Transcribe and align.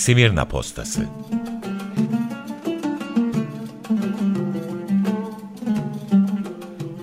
Simirna 0.00 0.44
Postası 0.44 1.06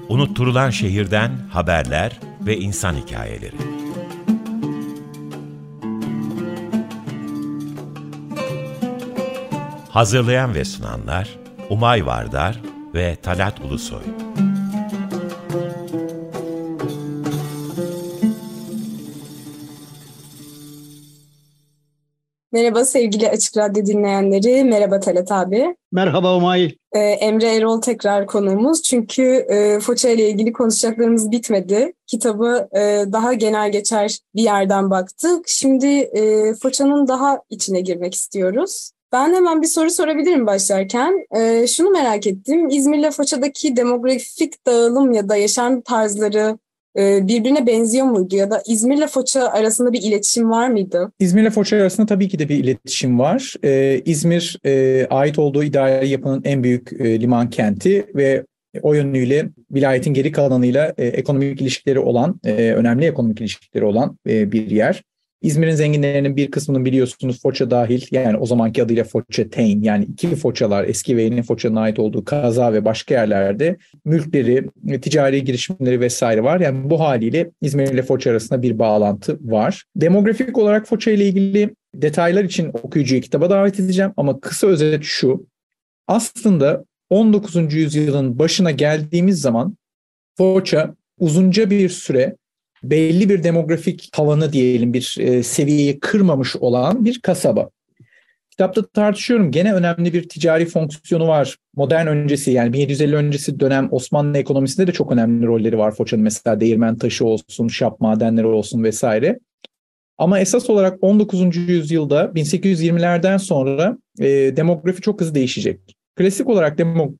Unutturulan 0.09 0.69
şehirden 0.69 1.31
haberler 1.51 2.19
ve 2.41 2.57
insan 2.57 2.95
hikayeleri. 2.95 3.55
Hazırlayan 9.89 10.55
ve 10.55 10.65
sunanlar 10.65 11.29
Umay 11.69 12.05
Vardar 12.05 12.61
ve 12.93 13.15
Talat 13.15 13.59
Ulusoy. 13.61 14.26
Merhaba 22.57 22.85
sevgili 22.85 23.29
Açık 23.29 23.57
Radyo 23.57 23.85
dinleyenleri. 23.85 24.63
Merhaba 24.63 24.99
Talat 24.99 25.31
abi. 25.31 25.75
Merhaba 25.91 26.37
Umay. 26.37 26.75
Ee, 26.93 26.99
Emre 26.99 27.55
Erol 27.55 27.81
tekrar 27.81 28.27
konuğumuz. 28.27 28.83
Çünkü 28.83 29.23
e, 29.23 29.79
Foça 29.79 30.09
ile 30.09 30.29
ilgili 30.29 30.53
konuşacaklarımız 30.53 31.31
bitmedi. 31.31 31.93
Kitabı 32.07 32.67
e, 32.75 33.05
daha 33.11 33.33
genel 33.33 33.71
geçer 33.71 34.19
bir 34.35 34.41
yerden 34.41 34.89
baktık. 34.89 35.47
Şimdi 35.47 35.87
e, 35.87 36.53
Foça'nın 36.53 37.07
daha 37.07 37.41
içine 37.49 37.81
girmek 37.81 38.13
istiyoruz. 38.13 38.91
Ben 39.11 39.33
hemen 39.33 39.61
bir 39.61 39.67
soru 39.67 39.89
sorabilirim 39.89 40.47
başlarken. 40.47 41.25
E, 41.35 41.67
şunu 41.67 41.89
merak 41.89 42.27
ettim. 42.27 42.69
İzmir'le 42.69 43.11
Foça'daki 43.11 43.75
demografik 43.75 44.65
dağılım 44.65 45.11
ya 45.11 45.29
da 45.29 45.35
yaşam 45.35 45.81
tarzları 45.81 46.57
birbirine 46.95 47.67
benziyor 47.67 48.05
muydu 48.05 48.35
ya 48.35 48.51
da 48.51 48.63
İzmir'le 48.67 49.07
Foça 49.07 49.47
arasında 49.47 49.93
bir 49.93 50.01
iletişim 50.01 50.49
var 50.49 50.69
mıydı? 50.69 51.11
İzmir'le 51.19 51.49
Foça 51.49 51.77
arasında 51.77 52.07
tabii 52.07 52.29
ki 52.29 52.39
de 52.39 52.49
bir 52.49 52.55
iletişim 52.55 53.19
var. 53.19 53.53
Ee, 53.63 54.01
İzmir 54.05 54.59
e, 54.65 55.05
ait 55.09 55.39
olduğu 55.39 55.63
idari 55.63 56.09
yapının 56.09 56.41
en 56.45 56.63
büyük 56.63 56.93
e, 56.93 57.21
liman 57.21 57.49
kenti 57.49 58.05
ve 58.15 58.45
o 58.81 58.93
yönüyle 58.93 59.49
vilayetin 59.71 60.13
geri 60.13 60.31
kalanıyla 60.31 60.93
e, 60.97 61.05
ekonomik 61.05 61.61
ilişkileri 61.61 61.99
olan, 61.99 62.39
önemli 62.45 63.05
ekonomik 63.05 63.41
ilişkileri 63.41 63.85
olan 63.85 64.17
bir 64.25 64.71
yer. 64.71 65.03
İzmir'in 65.41 65.75
zenginlerinin 65.75 66.35
bir 66.35 66.51
kısmının 66.51 66.85
biliyorsunuz 66.85 67.41
Foça 67.41 67.71
dahil 67.71 68.01
yani 68.11 68.37
o 68.37 68.45
zamanki 68.45 68.83
adıyla 68.83 69.03
Foça 69.03 69.49
Teyn 69.49 69.81
yani 69.81 70.05
iki 70.05 70.35
Foçalar 70.35 70.83
eski 70.83 71.17
ve 71.17 71.23
yeni 71.23 71.43
Foça'nın 71.43 71.75
ait 71.75 71.99
olduğu 71.99 72.25
kaza 72.25 72.73
ve 72.73 72.85
başka 72.85 73.13
yerlerde 73.13 73.77
mülkleri, 74.05 74.69
ticari 75.01 75.43
girişimleri 75.43 75.99
vesaire 75.99 76.43
var. 76.43 76.59
Yani 76.59 76.89
bu 76.89 76.99
haliyle 76.99 77.51
İzmir 77.61 77.87
ile 77.87 78.03
Foça 78.03 78.31
arasında 78.31 78.61
bir 78.61 78.79
bağlantı 78.79 79.39
var. 79.41 79.83
Demografik 79.95 80.57
olarak 80.57 80.87
Foça 80.87 81.11
ile 81.11 81.25
ilgili 81.25 81.75
detaylar 81.95 82.43
için 82.43 82.69
okuyucuyu 82.83 83.21
kitaba 83.21 83.49
davet 83.49 83.79
edeceğim 83.79 84.11
ama 84.17 84.39
kısa 84.39 84.67
özet 84.67 85.03
şu. 85.03 85.47
Aslında 86.07 86.85
19. 87.09 87.73
yüzyılın 87.73 88.39
başına 88.39 88.71
geldiğimiz 88.71 89.41
zaman 89.41 89.77
Foça 90.37 90.95
uzunca 91.19 91.69
bir 91.69 91.89
süre 91.89 92.35
belli 92.83 93.29
bir 93.29 93.43
demografik 93.43 94.09
tavanı 94.11 94.53
diyelim 94.53 94.93
bir 94.93 95.15
e, 95.19 95.43
seviyeyi 95.43 95.99
kırmamış 95.99 96.55
olan 96.55 97.05
bir 97.05 97.21
kasaba. 97.21 97.69
Kitapta 98.57 98.85
tartışıyorum 98.85 99.51
gene 99.51 99.73
önemli 99.73 100.13
bir 100.13 100.29
ticari 100.29 100.65
fonksiyonu 100.65 101.27
var. 101.27 101.57
Modern 101.75 102.07
öncesi 102.07 102.51
yani 102.51 102.73
1750 102.73 103.15
öncesi 103.15 103.59
dönem 103.59 103.87
Osmanlı 103.91 104.37
ekonomisinde 104.37 104.87
de 104.87 104.91
çok 104.91 105.11
önemli 105.11 105.47
rolleri 105.47 105.77
var 105.77 105.95
Foça'nın. 105.95 106.23
Mesela 106.23 106.59
değirmen 106.59 106.97
taşı 106.97 107.25
olsun, 107.25 107.67
şap 107.67 107.99
madenleri 107.99 108.47
olsun 108.47 108.83
vesaire. 108.83 109.39
Ama 110.17 110.39
esas 110.39 110.69
olarak 110.69 110.97
19. 111.01 111.57
yüzyılda 111.57 112.23
1820'lerden 112.23 113.37
sonra 113.37 113.97
e, 114.19 114.27
demografi 114.57 115.01
çok 115.01 115.21
hızlı 115.21 115.35
değişecek. 115.35 115.79
Klasik 116.15 116.49
olarak 116.49 116.77
demo, 116.77 117.13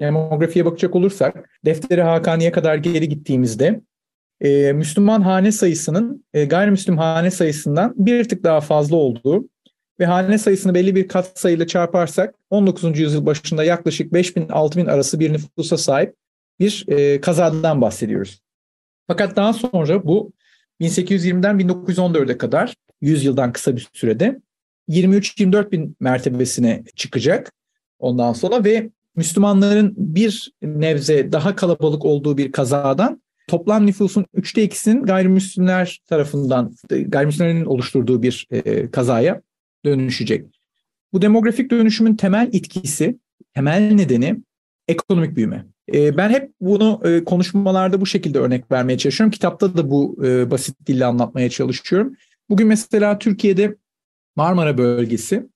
demografiye 0.00 0.64
bakacak 0.64 0.96
olursak 0.96 1.50
Defteri 1.64 2.02
Hakani'ye 2.02 2.52
kadar 2.52 2.76
geri 2.76 3.08
gittiğimizde 3.08 3.80
e, 4.40 4.72
Müslüman 4.72 5.20
hane 5.20 5.52
sayısının 5.52 6.24
e, 6.34 6.44
gayrimüslim 6.44 6.98
hane 6.98 7.30
sayısından 7.30 7.94
bir 7.96 8.28
tık 8.28 8.44
daha 8.44 8.60
fazla 8.60 8.96
olduğu 8.96 9.48
ve 10.00 10.06
hane 10.06 10.38
sayısını 10.38 10.74
belli 10.74 10.94
bir 10.94 11.08
kat 11.08 11.38
sayıyla 11.38 11.66
çarparsak 11.66 12.34
19. 12.50 12.98
yüzyıl 12.98 13.26
başında 13.26 13.64
yaklaşık 13.64 14.12
5000-6000 14.12 14.90
arası 14.90 15.20
bir 15.20 15.32
nüfusa 15.32 15.76
sahip 15.76 16.14
bir 16.60 16.84
e, 16.88 17.20
kazadan 17.20 17.80
bahsediyoruz. 17.80 18.40
Fakat 19.06 19.36
daha 19.36 19.52
sonra 19.52 20.04
bu 20.04 20.32
1820'den 20.80 21.60
1914'e 21.60 22.38
kadar 22.38 22.74
100 23.00 23.24
yıldan 23.24 23.52
kısa 23.52 23.76
bir 23.76 23.88
sürede 23.92 24.40
23-24 24.88 25.70
bin 25.70 25.96
mertebesine 26.00 26.84
çıkacak 26.96 27.52
ondan 27.98 28.32
sonra 28.32 28.64
ve 28.64 28.90
Müslümanların 29.16 29.94
bir 29.96 30.52
nebze 30.62 31.32
daha 31.32 31.56
kalabalık 31.56 32.04
olduğu 32.04 32.38
bir 32.38 32.52
kazadan 32.52 33.22
toplam 33.50 33.86
nüfusun 33.86 34.26
üçte 34.34 34.62
ikisinin 34.62 35.02
gayrimüslimler 35.02 36.00
tarafından, 36.06 36.74
gayrimüslimlerin 37.06 37.64
oluşturduğu 37.64 38.22
bir 38.22 38.46
e, 38.50 38.90
kazaya 38.90 39.42
dönüşecek. 39.84 40.46
Bu 41.12 41.22
demografik 41.22 41.70
dönüşümün 41.70 42.16
temel 42.16 42.50
etkisi, 42.52 43.18
temel 43.54 43.92
nedeni 43.92 44.36
ekonomik 44.88 45.36
büyüme. 45.36 45.66
E, 45.94 46.16
ben 46.16 46.30
hep 46.30 46.52
bunu 46.60 47.00
e, 47.04 47.24
konuşmalarda 47.24 48.00
bu 48.00 48.06
şekilde 48.06 48.38
örnek 48.38 48.72
vermeye 48.72 48.98
çalışıyorum. 48.98 49.30
Kitapta 49.30 49.76
da 49.76 49.90
bu 49.90 50.16
basit 50.50 50.86
dille 50.86 51.04
anlatmaya 51.04 51.50
çalışıyorum. 51.50 52.16
Bugün 52.50 52.66
mesela 52.66 53.18
Türkiye'de 53.18 53.76
Marmara 54.36 54.78
bölgesi 54.78 55.46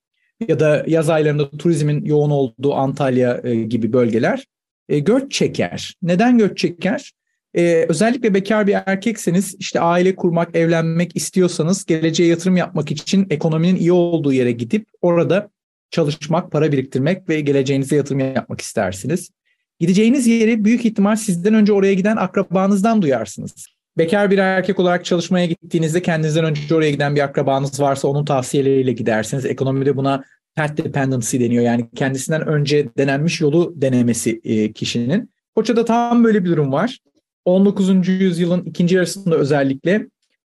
ya 0.49 0.61
da 0.61 0.85
yaz 0.87 1.11
aylarında 1.11 1.51
turizmin 1.51 2.05
yoğun 2.05 2.31
olduğu 2.31 2.75
Antalya 2.75 3.41
gibi 3.69 3.93
bölgeler 3.93 4.47
göç 4.89 5.33
çeker. 5.33 5.95
Neden 6.03 6.39
göç 6.39 6.59
çeker? 6.59 7.13
Ee, 7.57 7.87
özellikle 7.89 8.35
bekar 8.35 8.67
bir 8.67 8.77
erkekseniz 8.87 9.57
işte 9.59 9.81
aile 9.81 10.17
kurmak, 10.17 10.57
evlenmek 10.57 11.17
istiyorsanız 11.17 11.85
geleceğe 11.85 12.29
yatırım 12.29 12.57
yapmak 12.57 12.91
için 12.91 13.27
ekonominin 13.31 13.77
iyi 13.77 13.93
olduğu 13.93 14.33
yere 14.33 14.53
gidip 14.53 14.87
orada 15.03 15.51
çalışmak, 15.91 16.51
para 16.51 16.73
biriktirmek 16.73 17.29
ve 17.29 17.41
geleceğinize 17.41 17.97
yatırım 17.97 18.21
yapmak 18.21 18.61
istersiniz. 18.61 19.31
Gideceğiniz 19.81 20.27
yeri 20.27 20.65
büyük 20.65 20.85
ihtimal 20.85 21.17
sizden 21.17 21.55
önce 21.55 21.73
oraya 21.73 21.95
giden 21.95 22.17
akrabanızdan 22.17 23.03
duyarsınız. 23.03 23.67
Bekar 23.99 24.31
bir 24.31 24.39
erkek 24.39 24.79
olarak 24.79 25.05
çalışmaya 25.05 25.47
gittiğinizde 25.47 26.03
kendinizden 26.03 26.45
önce 26.45 26.75
oraya 26.75 26.91
giden 26.91 27.15
bir 27.17 27.21
akrabanız 27.21 27.81
varsa 27.81 28.09
onun 28.09 28.25
tavsiyeleriyle 28.25 28.93
gidersiniz. 28.93 29.45
Ekonomide 29.45 29.97
buna 29.97 30.25
path 30.57 30.77
dependency 30.77 31.41
deniyor. 31.41 31.65
Yani 31.65 31.89
kendisinden 31.97 32.47
önce 32.47 32.89
denenmiş 32.99 33.41
yolu 33.41 33.73
denemesi 33.77 34.41
e, 34.45 34.73
kişinin. 34.73 35.31
Koça'da 35.57 35.85
tam 35.85 36.25
böyle 36.25 36.45
bir 36.45 36.51
durum 36.51 36.73
var. 36.73 36.99
19. 37.45 38.09
yüzyılın 38.09 38.65
ikinci 38.65 38.95
yarısında 38.95 39.37
özellikle 39.37 40.07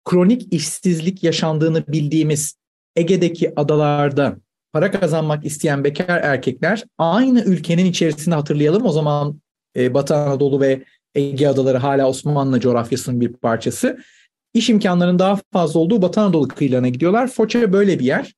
kronik 0.04 0.52
işsizlik 0.52 1.22
yaşandığını 1.24 1.86
bildiğimiz 1.86 2.54
Ege'deki 2.96 3.52
adalarda 3.60 4.36
para 4.72 4.90
kazanmak 4.90 5.46
isteyen 5.46 5.84
bekar 5.84 6.20
erkekler 6.22 6.84
aynı 6.98 7.40
ülkenin 7.44 7.84
içerisinde 7.84 8.34
hatırlayalım. 8.34 8.86
O 8.86 8.92
zaman 8.92 9.40
e, 9.76 9.94
Batı 9.94 10.14
Anadolu 10.14 10.60
ve 10.60 10.84
Ege 11.14 11.48
adaları 11.48 11.78
hala 11.78 12.08
Osmanlı 12.08 12.60
coğrafyasının 12.60 13.20
bir 13.20 13.32
parçası. 13.32 13.98
İş 14.54 14.70
imkanlarının 14.70 15.18
daha 15.18 15.38
fazla 15.52 15.80
olduğu 15.80 16.02
Batı 16.02 16.20
Anadolu 16.20 16.48
kıyılarına 16.48 16.88
gidiyorlar. 16.88 17.28
Foça 17.28 17.72
böyle 17.72 17.98
bir 17.98 18.04
yer. 18.04 18.34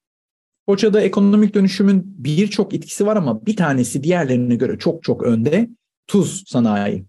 Foça'da 0.67 1.01
ekonomik 1.01 1.55
dönüşümün 1.55 2.03
birçok 2.07 2.75
etkisi 2.75 3.07
var 3.07 3.17
ama 3.17 3.47
bir 3.47 3.57
tanesi 3.57 4.03
diğerlerine 4.03 4.57
göre 4.57 4.79
çok 4.79 5.03
çok 5.03 5.23
önde. 5.23 5.69
Tuz 6.07 6.45
sanayi. 6.47 7.05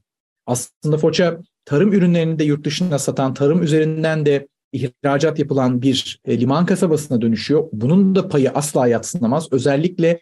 Aslında 0.46 0.98
Foça 0.98 1.40
tarım 1.66 1.94
ürünlerini 1.94 2.40
de 2.40 2.44
yurt 2.44 2.66
dışına 2.66 3.00
satan, 3.00 3.34
tarım 3.34 3.64
üzerinden 3.64 4.26
de 4.26 4.48
ihracat 4.72 5.40
yapılan 5.40 5.82
bir 5.82 6.20
e, 6.26 6.40
liman 6.40 6.66
kasabasına 6.66 7.22
dönüşüyor. 7.22 7.68
Bunun 7.72 8.16
da 8.16 8.28
payı 8.28 8.50
asla 8.50 8.88
yatsınamaz. 8.88 9.48
Özellikle 9.52 10.22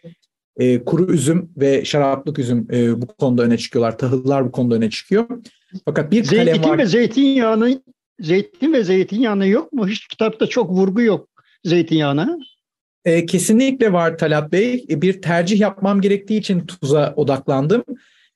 e, 0.58 0.84
kuru 0.84 1.12
üzüm 1.12 1.50
ve 1.56 1.84
şaraplık 1.84 2.38
üzüm 2.38 2.68
e, 2.72 3.02
bu 3.02 3.06
konuda 3.06 3.42
öne 3.42 3.58
çıkıyorlar. 3.58 3.98
Tahıllar 3.98 4.46
bu 4.46 4.52
konuda 4.52 4.74
öne 4.74 4.90
çıkıyor. 4.90 5.26
Fakat 5.84 6.12
bir 6.12 6.24
Zeytin 6.24 6.46
kalem 6.46 6.70
var. 6.70 6.78
ve 6.78 6.86
zeytinyağını 6.86 7.82
zeytin 8.20 8.72
ve 8.72 8.84
zeytinyağını 8.84 9.46
yok 9.46 9.72
mu? 9.72 9.88
Hiç 9.88 10.06
kitapta 10.06 10.46
çok 10.46 10.70
vurgu 10.70 11.02
yok 11.02 11.28
zeytinyağına. 11.64 12.38
E, 13.04 13.26
kesinlikle 13.26 13.92
var 13.92 14.18
Talat 14.18 14.52
Bey. 14.52 14.86
E, 14.90 15.02
bir 15.02 15.22
tercih 15.22 15.60
yapmam 15.60 16.00
gerektiği 16.00 16.38
için 16.38 16.66
tuza 16.66 17.14
odaklandım. 17.16 17.84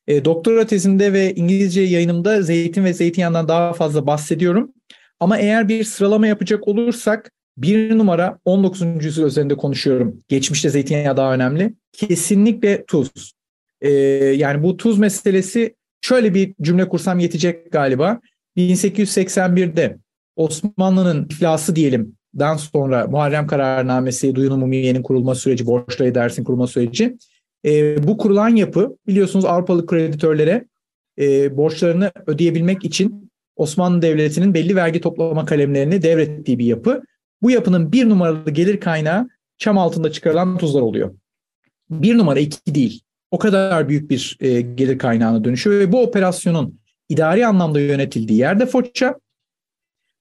E, 0.09 0.25
doktora 0.25 0.67
tezimde 0.67 1.13
ve 1.13 1.35
İngilizce 1.35 1.81
yayınımda 1.81 2.43
zeytin 2.43 2.85
ve 2.85 2.93
zeytinyağından 2.93 3.49
daha 3.49 3.73
fazla 3.73 4.07
bahsediyorum. 4.07 4.73
Ama 5.21 5.39
eğer 5.39 5.69
bir 5.69 5.85
sıralama 5.85 6.27
yapacak 6.27 6.69
olursak 6.69 7.33
bir 7.57 7.99
numara 7.99 8.39
19. 8.45 9.05
yüzyıl 9.05 9.27
üzerinde 9.27 9.57
konuşuyorum. 9.57 10.23
Geçmişte 10.29 10.71
zeytinyağı 10.71 11.17
daha 11.17 11.35
önemli. 11.35 11.75
Kesinlikle 11.93 12.85
tuz. 12.85 13.33
E, 13.81 13.91
yani 14.35 14.63
bu 14.63 14.77
tuz 14.77 14.99
meselesi 14.99 15.75
şöyle 16.01 16.35
bir 16.35 16.55
cümle 16.63 16.89
kursam 16.89 17.19
yetecek 17.19 17.73
galiba. 17.73 18.21
1881'de 18.57 19.99
Osmanlı'nın 20.37 21.25
iflası 21.31 21.77
diyelim 21.77 22.19
dan 22.39 22.57
sonra 22.57 23.07
Muharrem 23.07 23.47
kararnamesi, 23.47 24.35
duyun 24.35 24.51
umumiyenin 24.51 25.03
kurulma 25.03 25.35
süreci, 25.35 25.67
borçlu 25.67 26.05
edersin 26.05 26.45
kurulma 26.45 26.67
süreci. 26.67 27.17
E, 27.65 28.07
bu 28.09 28.19
kurulan 28.19 28.57
yapı 28.57 28.97
biliyorsunuz 29.07 29.45
Avrupalı 29.45 29.87
kreditörlere 29.87 30.65
e, 31.19 31.57
borçlarını 31.57 32.13
ödeyebilmek 32.27 32.85
için 32.85 33.31
Osmanlı 33.57 34.03
Devleti'nin 34.03 34.55
belli 34.55 34.77
vergi 34.77 35.01
toplama 35.01 35.45
kalemlerini 35.45 36.03
devrettiği 36.03 36.59
bir 36.59 36.65
yapı. 36.65 37.03
Bu 37.43 37.51
yapının 37.51 37.93
bir 37.93 38.09
numaralı 38.09 38.51
gelir 38.51 38.81
kaynağı 38.81 39.29
çam 39.59 39.79
altında 39.79 40.13
çıkarılan 40.13 40.59
tuzlar 40.59 40.81
oluyor. 40.81 41.15
Bir 41.91 42.19
numara 42.19 42.41
iki 42.41 42.75
değil. 42.75 43.03
O 43.31 43.39
kadar 43.39 43.89
büyük 43.89 44.11
bir 44.11 44.37
e, 44.41 44.61
gelir 44.61 44.99
kaynağına 44.99 45.45
dönüşüyor 45.45 45.81
ve 45.81 45.93
bu 45.93 46.03
operasyonun 46.03 46.79
idari 47.09 47.47
anlamda 47.47 47.81
yönetildiği 47.81 48.39
yerde 48.39 48.67
Foça. 48.67 49.15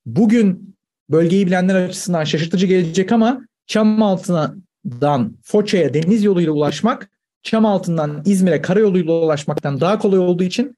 Bugün 0.05 0.75
bölgeyi 1.09 1.47
bilenler 1.47 1.75
açısından 1.75 2.23
şaşırtıcı 2.23 2.65
gelecek 2.65 3.11
ama 3.11 3.47
çam 3.67 4.03
altından 4.03 5.37
Foça'ya 5.43 5.93
deniz 5.93 6.23
yoluyla 6.23 6.51
ulaşmak 6.51 7.09
çam 7.43 7.65
altından 7.65 8.21
İzmir'e 8.25 8.61
karayoluyla 8.61 9.13
ulaşmaktan 9.13 9.81
daha 9.81 9.99
kolay 9.99 10.19
olduğu 10.19 10.43
için 10.43 10.77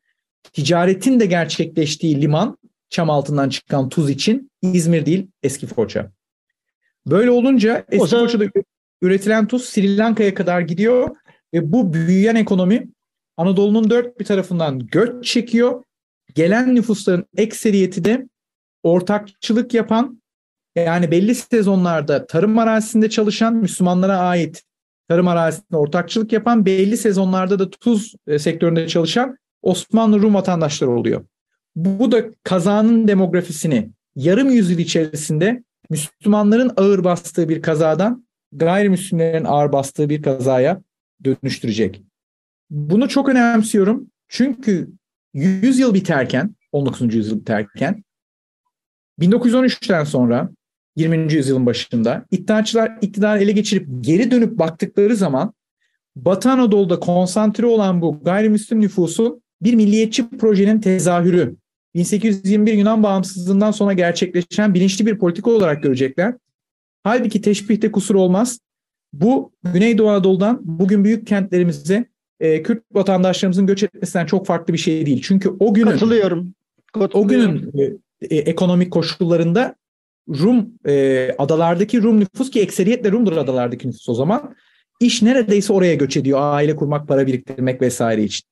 ticaretin 0.53 1.19
de 1.19 1.25
gerçekleştiği 1.25 2.21
liman 2.21 2.57
çam 2.89 3.09
altından 3.09 3.49
çıkan 3.49 3.89
tuz 3.89 4.09
için 4.09 4.51
İzmir 4.61 5.05
değil 5.05 5.27
eski 5.43 5.67
Foça. 5.67 6.11
Böyle 7.07 7.31
olunca 7.31 7.85
eski 7.91 8.07
zaman... 8.07 8.25
Foça'da 8.25 8.45
üretilen 9.01 9.47
tuz 9.47 9.65
Sri 9.65 9.97
Lanka'ya 9.97 10.33
kadar 10.33 10.61
gidiyor 10.61 11.15
ve 11.53 11.71
bu 11.71 11.93
büyüyen 11.93 12.35
ekonomi 12.35 12.87
Anadolu'nun 13.37 13.89
dört 13.89 14.19
bir 14.19 14.25
tarafından 14.25 14.79
göç 14.79 15.25
çekiyor. 15.25 15.83
Gelen 16.35 16.75
nüfusların 16.75 17.25
ekseriyeti 17.37 18.05
de 18.05 18.27
ortakçılık 18.83 19.73
yapan 19.73 20.21
yani 20.75 21.11
belli 21.11 21.35
sezonlarda 21.35 22.25
tarım 22.25 22.57
arazisinde 22.57 23.09
çalışan 23.09 23.55
Müslümanlara 23.55 24.17
ait 24.17 24.63
tarım 25.09 25.27
arazisinde 25.27 25.77
ortakçılık 25.77 26.33
yapan 26.33 26.65
belli 26.65 26.97
sezonlarda 26.97 27.59
da 27.59 27.69
tuz 27.69 28.15
e, 28.27 28.39
sektöründe 28.39 28.87
çalışan 28.87 29.37
Osmanlı 29.61 30.21
Rum 30.21 30.33
vatandaşları 30.33 30.91
oluyor. 30.91 31.25
Bu 31.75 32.11
da 32.11 32.23
kazanın 32.43 33.07
demografisini 33.07 33.91
yarım 34.15 34.49
yüzyıl 34.49 34.79
içerisinde 34.79 35.63
Müslümanların 35.89 36.71
ağır 36.77 37.03
bastığı 37.03 37.49
bir 37.49 37.61
kazadan 37.61 38.27
gayrimüslimlerin 38.51 39.45
ağır 39.45 39.71
bastığı 39.71 40.09
bir 40.09 40.21
kazaya 40.21 40.81
dönüştürecek. 41.23 42.03
Bunu 42.69 43.09
çok 43.09 43.29
önemsiyorum. 43.29 44.07
Çünkü 44.27 44.89
100 45.33 45.79
yıl 45.79 45.93
biterken, 45.93 46.55
19. 46.71 47.15
yüzyıl 47.15 47.39
biterken 47.39 48.03
1913'ten 49.19 50.03
sonra 50.03 50.49
20. 50.99 51.33
yüzyılın 51.33 51.65
başında 51.65 52.25
iddiaçılar 52.31 52.97
iktidarı 53.01 53.39
ele 53.39 53.51
geçirip 53.51 53.87
geri 54.01 54.31
dönüp 54.31 54.59
baktıkları 54.59 55.15
zaman 55.15 55.53
Batı 56.15 56.49
Anadolu'da 56.49 56.99
konsantre 56.99 57.65
olan 57.65 58.01
bu 58.01 58.19
gayrimüslim 58.23 58.81
nüfusu 58.81 59.41
bir 59.61 59.73
milliyetçi 59.73 60.29
projenin 60.29 60.81
tezahürü. 60.81 61.55
1821 61.95 62.73
Yunan 62.73 63.03
bağımsızlığından 63.03 63.71
sonra 63.71 63.93
gerçekleşen 63.93 64.73
bilinçli 64.73 65.05
bir 65.05 65.17
politika 65.17 65.51
olarak 65.51 65.83
görecekler. 65.83 66.35
Halbuki 67.03 67.41
teşbihte 67.41 67.91
kusur 67.91 68.15
olmaz. 68.15 68.59
Bu 69.13 69.51
Güneydoğu 69.73 70.09
Anadolu'dan 70.09 70.59
bugün 70.63 71.03
büyük 71.03 71.27
kentlerimize 71.27 72.05
e, 72.39 72.63
Kürt 72.63 72.83
vatandaşlarımızın 72.91 73.67
göç 73.67 73.83
etmesinden 73.83 74.25
çok 74.25 74.45
farklı 74.45 74.73
bir 74.73 74.77
şey 74.77 75.05
değil. 75.05 75.21
Çünkü 75.21 75.49
o 75.59 75.73
günün 75.73 75.91
Katılıyorum. 75.91 76.53
Katılıyorum. 76.93 77.25
O 77.25 77.27
günün 77.27 77.71
e, 78.21 78.35
e, 78.35 78.37
ekonomik 78.37 78.91
koşullarında 78.91 79.75
Rum 80.29 80.69
e, 80.87 81.35
adalardaki 81.37 82.03
Rum 82.03 82.19
nüfus 82.19 82.51
ki 82.51 82.61
ekseriyetle 82.61 83.11
Rumdur 83.11 83.37
adalardaki 83.37 83.87
nüfus 83.87 84.09
o 84.09 84.13
zaman 84.13 84.55
iş 84.99 85.21
neredeyse 85.21 85.73
oraya 85.73 85.95
göç 85.95 86.17
ediyor. 86.17 86.39
Aile 86.41 86.75
kurmak, 86.75 87.07
para 87.07 87.27
biriktirmek 87.27 87.81
vesaire 87.81 88.23
için. 88.23 88.47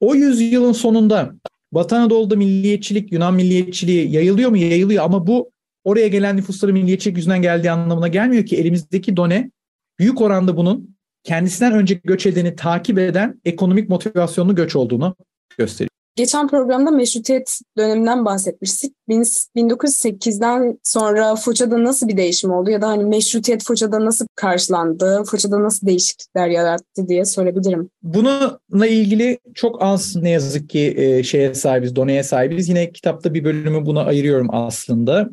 O 0.00 0.14
yüzyılın 0.14 0.72
sonunda 0.72 1.34
Batı 1.72 1.96
Anadolu'da 1.96 2.36
milliyetçilik, 2.36 3.12
Yunan 3.12 3.34
milliyetçiliği 3.34 4.12
yayılıyor 4.12 4.50
mu? 4.50 4.56
Yayılıyor 4.56 5.04
ama 5.04 5.26
bu 5.26 5.50
oraya 5.84 6.08
gelen 6.08 6.36
nüfusların 6.36 6.74
milliyetçilik 6.74 7.16
yüzünden 7.16 7.42
geldiği 7.42 7.70
anlamına 7.70 8.08
gelmiyor 8.08 8.46
ki 8.46 8.56
elimizdeki 8.56 9.16
done 9.16 9.50
büyük 9.98 10.20
oranda 10.20 10.56
bunun 10.56 10.96
kendisinden 11.22 11.72
önce 11.72 12.00
göç 12.04 12.26
edeni 12.26 12.56
takip 12.56 12.98
eden 12.98 13.40
ekonomik 13.44 13.88
motivasyonlu 13.88 14.54
göç 14.54 14.76
olduğunu 14.76 15.16
gösteriyor. 15.58 15.93
Geçen 16.16 16.48
programda 16.48 16.90
meşrutiyet 16.90 17.60
döneminden 17.78 18.24
bahsetmiştik. 18.24 18.94
1908'den 19.08 20.78
sonra 20.82 21.36
Foça'da 21.36 21.84
nasıl 21.84 22.08
bir 22.08 22.16
değişim 22.16 22.50
oldu 22.50 22.70
ya 22.70 22.82
da 22.82 22.88
hani 22.88 23.04
meşrutiyet 23.04 23.64
Foça'da 23.64 24.04
nasıl 24.04 24.26
karşılandı, 24.34 25.24
Foça'da 25.30 25.62
nasıl 25.62 25.86
değişiklikler 25.86 26.48
yarattı 26.48 27.08
diye 27.08 27.24
sorabilirim. 27.24 27.90
Bununla 28.02 28.86
ilgili 28.86 29.38
çok 29.54 29.82
az 29.82 30.16
ne 30.16 30.30
yazık 30.30 30.68
ki 30.68 30.94
e, 30.96 31.22
şeye 31.22 31.54
sahibiz, 31.54 31.96
doneye 31.96 32.22
sahibiz. 32.22 32.68
Yine 32.68 32.92
kitapta 32.92 33.34
bir 33.34 33.44
bölümü 33.44 33.86
buna 33.86 34.04
ayırıyorum 34.04 34.48
aslında. 34.50 35.30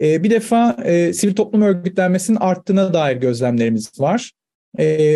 E, 0.00 0.22
bir 0.22 0.30
defa 0.30 0.76
e, 0.84 1.12
sivil 1.12 1.34
toplum 1.34 1.62
örgütlenmesinin 1.62 2.38
arttığına 2.40 2.94
dair 2.94 3.16
gözlemlerimiz 3.16 4.00
var. 4.00 4.32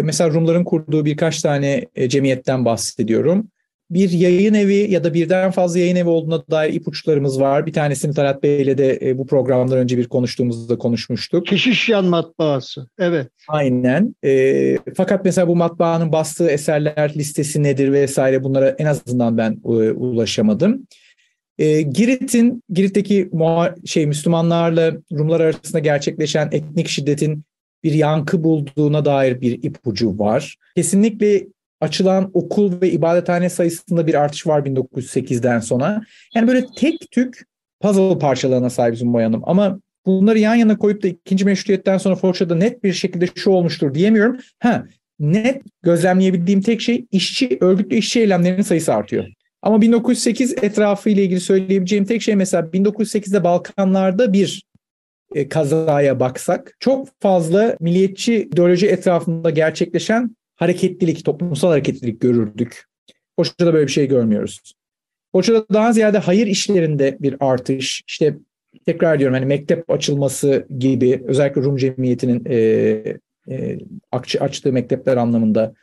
Mesela 0.03 0.31
Rumların 0.31 0.65
kurduğu 0.65 1.05
birkaç 1.05 1.43
tane 1.43 1.87
cemiyetten 2.09 2.65
bahsediyorum 2.65 3.49
bir 3.91 4.11
yayın 4.11 4.55
evi 4.55 4.91
ya 4.91 5.05
da 5.05 5.15
birden 5.15 5.51
fazla 5.51 5.79
yayın 5.79 5.97
evi 5.97 6.09
olduğuna 6.09 6.47
dair 6.51 6.73
ipuçlarımız 6.73 7.41
var. 7.41 7.67
Bir 7.67 7.73
tanesini 7.73 8.15
Talat 8.15 8.43
Bey'le 8.43 8.79
de 8.79 8.99
e, 9.03 9.19
bu 9.19 9.27
programdan 9.27 9.79
önce 9.79 9.99
bir 9.99 10.09
konuştuğumuzda 10.09 10.79
konuşmuştuk. 10.79 11.47
Keşişyan 11.47 12.05
matbaası, 12.05 12.89
evet. 12.99 13.29
Aynen. 13.49 14.15
E, 14.25 14.79
fakat 14.97 15.25
mesela 15.25 15.49
bu 15.49 15.57
matbaanın 15.57 16.13
bastığı 16.13 16.51
eserler 16.51 17.13
listesi 17.17 17.63
nedir 17.63 17.93
vesaire 17.93 18.43
bunlara 18.45 18.69
en 18.69 18.87
azından 18.87 19.39
ben 19.39 19.53
e, 19.65 19.69
ulaşamadım. 19.91 20.87
E, 21.59 21.83
Girit'in, 21.83 22.63
Girit'teki 22.71 23.31
şey 23.85 24.07
Müslümanlarla 24.07 24.93
Rumlar 25.13 25.41
arasında 25.41 25.79
gerçekleşen 25.79 26.49
etnik 26.53 26.89
şiddetin 26.89 27.45
bir 27.85 27.93
yankı 27.93 28.45
bulduğuna 28.45 29.05
dair 29.05 29.41
bir 29.41 29.63
ipucu 29.63 30.19
var. 30.19 30.57
Kesinlikle 30.77 31.47
açılan 31.81 32.31
okul 32.35 32.81
ve 32.81 32.91
ibadethane 32.91 33.51
sayısında 33.51 34.07
bir 34.07 34.15
artış 34.15 34.47
var 34.47 34.61
1908'den 34.61 35.61
sonra. 35.61 36.03
Yani 36.35 36.49
böyle 36.49 36.67
tek 36.77 37.11
tük 37.11 37.45
puzzle 37.81 38.19
parçalarına 38.19 38.71
sahip 38.71 38.97
Zumba 38.97 39.23
Hanım. 39.23 39.43
Ama 39.45 39.81
bunları 40.07 40.39
yan 40.39 40.55
yana 40.55 40.79
koyup 40.79 41.03
da 41.03 41.09
ikinci 41.09 41.45
meşrutiyetten 41.45 41.99
sonra 41.99 42.17
Força'da 42.17 42.55
net 42.55 42.85
bir 42.85 42.93
şekilde 42.93 43.27
şu 43.35 43.51
olmuştur 43.51 43.95
diyemiyorum. 43.95 44.37
Ha, 44.59 44.87
net 45.19 45.63
gözlemleyebildiğim 45.83 46.61
tek 46.61 46.81
şey 46.81 47.07
işçi, 47.11 47.59
örgütlü 47.61 47.97
işçi 47.97 48.21
eylemlerinin 48.21 48.63
sayısı 48.63 48.95
artıyor. 48.95 49.27
Ama 49.63 49.81
1908 49.81 50.53
etrafı 50.63 51.11
ile 51.11 51.25
ilgili 51.25 51.41
söyleyebileceğim 51.41 52.05
tek 52.05 52.23
şey 52.23 52.37
mesela 52.37 52.63
1908'de 52.63 53.45
Balkanlarda 53.45 54.33
bir 54.33 54.63
e, 55.35 55.49
kazaya 55.49 56.21
baksak 56.21 56.77
çok 56.81 57.09
fazla 57.21 57.77
milliyetçi 57.81 58.35
ideoloji 58.35 58.87
etrafında 58.87 59.51
gerçekleşen 59.51 60.37
hareketlilik, 60.59 61.25
toplumsal 61.25 61.69
hareketlilik 61.69 62.21
görürdük. 62.21 62.85
Foça'da 63.37 63.75
böyle 63.75 63.87
bir 63.87 63.93
şey 63.93 64.09
görmüyoruz. 64.09 64.75
Foça'da 65.33 65.67
daha 65.73 65.93
ziyade 65.93 66.19
hayır 66.19 66.47
işlerinde 66.47 67.17
bir 67.21 67.37
artış, 67.41 68.03
işte 68.07 68.37
tekrar 68.87 69.19
diyorum 69.19 69.35
hani 69.35 69.47
mektep 69.47 69.91
açılması 69.91 70.67
gibi 70.79 71.23
özellikle 71.27 71.63
Rum 71.63 71.77
cemiyetinin 71.77 72.43
e, 72.47 72.59
e, 73.51 73.79
açtığı 74.41 74.73
mektepler 74.73 75.17
anlamında 75.17 75.75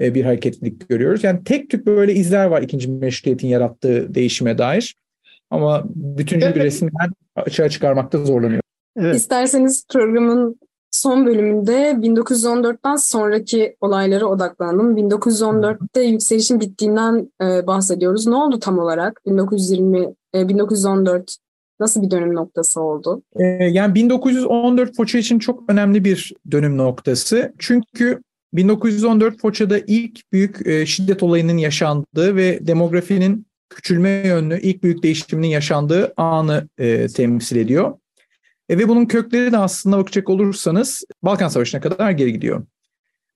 e, 0.00 0.14
bir 0.14 0.24
hareketlilik 0.24 0.88
görüyoruz. 0.88 1.24
Yani 1.24 1.44
tek 1.44 1.70
tük 1.70 1.86
böyle 1.86 2.14
izler 2.14 2.46
var 2.46 2.62
ikinci 2.62 2.88
meşrutiyetin 2.88 3.48
yarattığı 3.48 4.14
değişime 4.14 4.58
dair. 4.58 4.96
Ama 5.50 5.84
bütüncül 5.94 6.54
bir 6.54 6.60
resimden 6.60 7.12
açığa 7.36 7.68
çıkarmakta 7.68 8.24
zorlanıyor. 8.24 8.62
Evet. 8.96 9.16
İsterseniz 9.16 9.86
programın 9.92 10.60
son 10.90 11.26
bölümünde 11.26 11.90
1914'ten 11.90 12.96
sonraki 12.96 13.76
olaylara 13.80 14.26
odaklandım. 14.26 14.96
1914'te 14.96 16.02
yükselişin 16.02 16.60
bittiğinden 16.60 17.32
e, 17.42 17.66
bahsediyoruz. 17.66 18.26
Ne 18.26 18.34
oldu 18.34 18.58
tam 18.60 18.78
olarak? 18.78 19.20
1920 19.26 20.14
e, 20.34 20.48
1914 20.48 21.36
nasıl 21.80 22.02
bir 22.02 22.10
dönüm 22.10 22.34
noktası 22.34 22.80
oldu? 22.80 23.22
E, 23.36 23.44
yani 23.44 23.94
1914 23.94 24.96
Foça 24.96 25.18
için 25.18 25.38
çok 25.38 25.62
önemli 25.68 26.04
bir 26.04 26.32
dönüm 26.50 26.78
noktası. 26.78 27.52
Çünkü 27.58 28.20
1914 28.52 29.40
Foça'da 29.40 29.78
ilk 29.78 30.32
büyük 30.32 30.66
e, 30.66 30.86
şiddet 30.86 31.22
olayının 31.22 31.56
yaşandığı 31.56 32.36
ve 32.36 32.66
demografinin 32.66 33.46
küçülme 33.70 34.08
yönlü 34.08 34.60
ilk 34.60 34.82
büyük 34.82 35.02
değişiminin 35.02 35.48
yaşandığı 35.48 36.12
anı 36.16 36.68
e, 36.78 37.06
temsil 37.06 37.56
ediyor. 37.56 37.94
E, 38.68 38.78
ve 38.78 38.88
bunun 38.88 39.06
kökleri 39.06 39.52
de 39.52 39.58
aslında 39.58 39.98
bakacak 39.98 40.30
olursanız 40.30 41.04
Balkan 41.22 41.48
Savaşı'na 41.48 41.80
kadar 41.80 42.10
geri 42.10 42.32
gidiyor. 42.32 42.66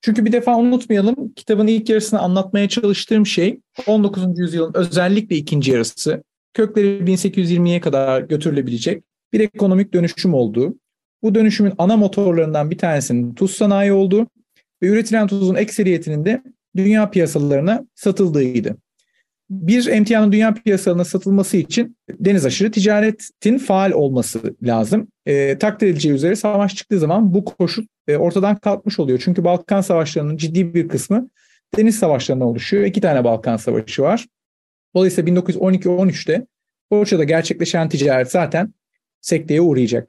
Çünkü 0.03 0.25
bir 0.25 0.33
defa 0.33 0.57
unutmayalım 0.57 1.33
kitabın 1.37 1.67
ilk 1.67 1.89
yarısını 1.89 2.21
anlatmaya 2.21 2.69
çalıştığım 2.69 3.27
şey 3.27 3.61
19. 3.87 4.39
yüzyılın 4.39 4.73
özellikle 4.75 5.37
ikinci 5.37 5.71
yarısı 5.71 6.23
kökleri 6.55 7.05
1820'ye 7.05 7.81
kadar 7.81 8.23
götürülebilecek 8.23 9.05
bir 9.33 9.41
ekonomik 9.41 9.93
dönüşüm 9.93 10.35
olduğu. 10.35 10.79
Bu 11.23 11.35
dönüşümün 11.35 11.73
ana 11.79 11.97
motorlarından 11.97 12.71
bir 12.71 12.79
tanesinin 12.79 13.35
tuz 13.35 13.51
sanayi 13.51 13.93
olduğu 13.93 14.27
ve 14.83 14.87
üretilen 14.87 15.27
tuzun 15.27 15.55
ekseriyetinin 15.55 16.25
de 16.25 16.43
dünya 16.77 17.11
piyasalarına 17.11 17.87
satıldığıydı. 17.95 18.77
Bir 19.51 19.87
emtianın 19.87 20.33
dünya 20.33 20.55
piyasalarına 20.55 21.05
satılması 21.05 21.57
için 21.57 21.97
deniz 22.11 22.47
aşırı 22.47 22.71
ticaretin 22.71 23.59
faal 23.59 23.93
olması 23.93 24.57
lazım. 24.63 25.09
E, 25.27 25.59
takdir 25.59 25.87
edileceği 25.87 26.15
üzere 26.15 26.37
savaş 26.37 26.75
çıktığı 26.75 26.99
zaman 26.99 27.35
bu 27.35 27.45
koşul 27.45 27.85
e, 28.09 28.17
ortadan 28.17 28.57
kalkmış 28.57 28.99
oluyor. 28.99 29.21
Çünkü 29.25 29.45
Balkan 29.45 29.81
savaşlarının 29.81 30.37
ciddi 30.37 30.75
bir 30.75 30.89
kısmı 30.89 31.31
deniz 31.77 31.99
savaşlarına 31.99 32.45
oluşuyor. 32.45 32.85
İki 32.85 33.01
tane 33.01 33.25
Balkan 33.25 33.57
savaşı 33.57 34.03
var. 34.03 34.27
Dolayısıyla 34.95 35.33
1912-13'te 35.33 36.47
Foça'da 36.89 37.25
gerçekleşen 37.25 37.89
ticaret 37.89 38.31
zaten 38.31 38.75
sekteye 39.21 39.61
uğrayacak. 39.61 40.09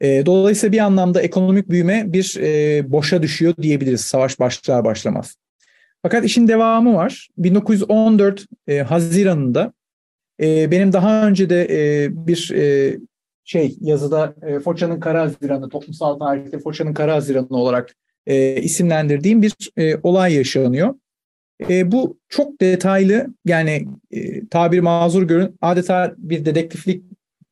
E, 0.00 0.26
dolayısıyla 0.26 0.72
bir 0.72 0.78
anlamda 0.78 1.22
ekonomik 1.22 1.70
büyüme 1.70 2.12
bir 2.12 2.36
e, 2.40 2.92
boşa 2.92 3.22
düşüyor 3.22 3.54
diyebiliriz 3.62 4.00
savaş 4.00 4.40
başlar 4.40 4.84
başlamaz. 4.84 5.36
Fakat 6.02 6.24
işin 6.24 6.48
devamı 6.48 6.94
var. 6.94 7.28
1914 7.38 8.46
e, 8.66 8.78
Haziran'ında 8.78 9.72
e, 10.40 10.70
benim 10.70 10.92
daha 10.92 11.26
önce 11.26 11.50
de 11.50 11.66
e, 11.70 12.08
bir 12.26 12.50
e, 12.54 12.96
şey 13.44 13.76
yazıda 13.80 14.34
e, 14.42 14.60
Foça'nın 14.60 15.00
Kara 15.00 15.22
Haziranı, 15.22 15.68
toplumsal 15.68 16.18
tarihte 16.18 16.58
Foça'nın 16.58 16.94
Kara 16.94 17.14
Haziranı 17.14 17.46
olarak 17.48 17.94
e, 18.26 18.62
isimlendirdiğim 18.62 19.42
bir 19.42 19.70
e, 19.78 19.96
olay 20.02 20.34
yaşanıyor. 20.34 20.94
E, 21.70 21.92
bu 21.92 22.18
çok 22.28 22.60
detaylı 22.60 23.26
yani 23.44 23.88
e, 24.10 24.48
tabiri 24.48 24.80
mazur 24.80 25.22
görün 25.22 25.56
adeta 25.60 26.14
bir 26.18 26.44
dedektiflik 26.44 27.04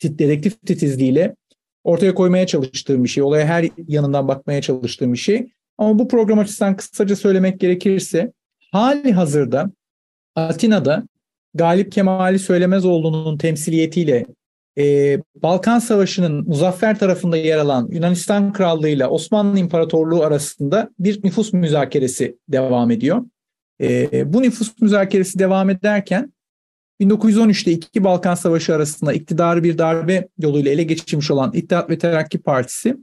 dedektif 0.03 0.67
titizliğiyle 0.67 1.37
ortaya 1.85 2.15
koymaya 2.15 2.47
çalıştığım 2.47 3.05
bir 3.05 3.09
şey. 3.09 3.23
Olaya 3.23 3.47
her 3.47 3.69
yanından 3.89 4.29
bakmaya 4.29 4.63
çalıştığım 4.63 5.13
bir 5.13 5.19
şey. 5.19 5.53
Ama 5.79 5.99
bu 5.99 6.09
program 6.09 6.39
açısından 6.39 6.77
kısaca 6.77 7.17
söylemek 7.17 7.61
gerekirse 7.61 8.33
hali 8.73 9.13
hazırda 9.13 9.71
Atina'da 10.37 11.05
Galip 11.55 11.93
Kemali 11.93 12.39
Söylemezoğlu'nun 12.39 13.39
temsiliyetiyle 13.39 14.27
e, 14.79 15.19
Balkan 15.43 15.79
Savaşı'nın 15.79 16.49
muzaffer 16.49 16.99
tarafında 16.99 17.37
yer 17.37 17.59
alan 17.59 17.89
Yunanistan 17.93 18.53
Krallığı 18.53 18.89
ile 18.89 19.07
Osmanlı 19.07 19.59
İmparatorluğu 19.59 20.23
arasında 20.23 20.91
bir 20.99 21.25
nüfus 21.25 21.53
müzakeresi 21.53 22.37
devam 22.49 22.91
ediyor. 22.91 23.25
E, 23.81 24.33
bu 24.33 24.43
nüfus 24.43 24.81
müzakeresi 24.81 25.39
devam 25.39 25.71
ederken 25.71 26.33
1913'te 27.01 27.73
iki 27.73 28.05
Balkan 28.05 28.35
Savaşı 28.35 28.75
arasında 28.75 29.13
iktidarı 29.13 29.65
bir 29.65 29.79
darbe 29.79 30.29
yoluyla 30.39 30.73
ele 30.73 30.83
geçirmiş 30.83 31.31
olan 31.31 31.51
İttihat 31.55 31.91
ve 31.91 31.99
Terakki 31.99 32.39
Partisi 32.39 32.97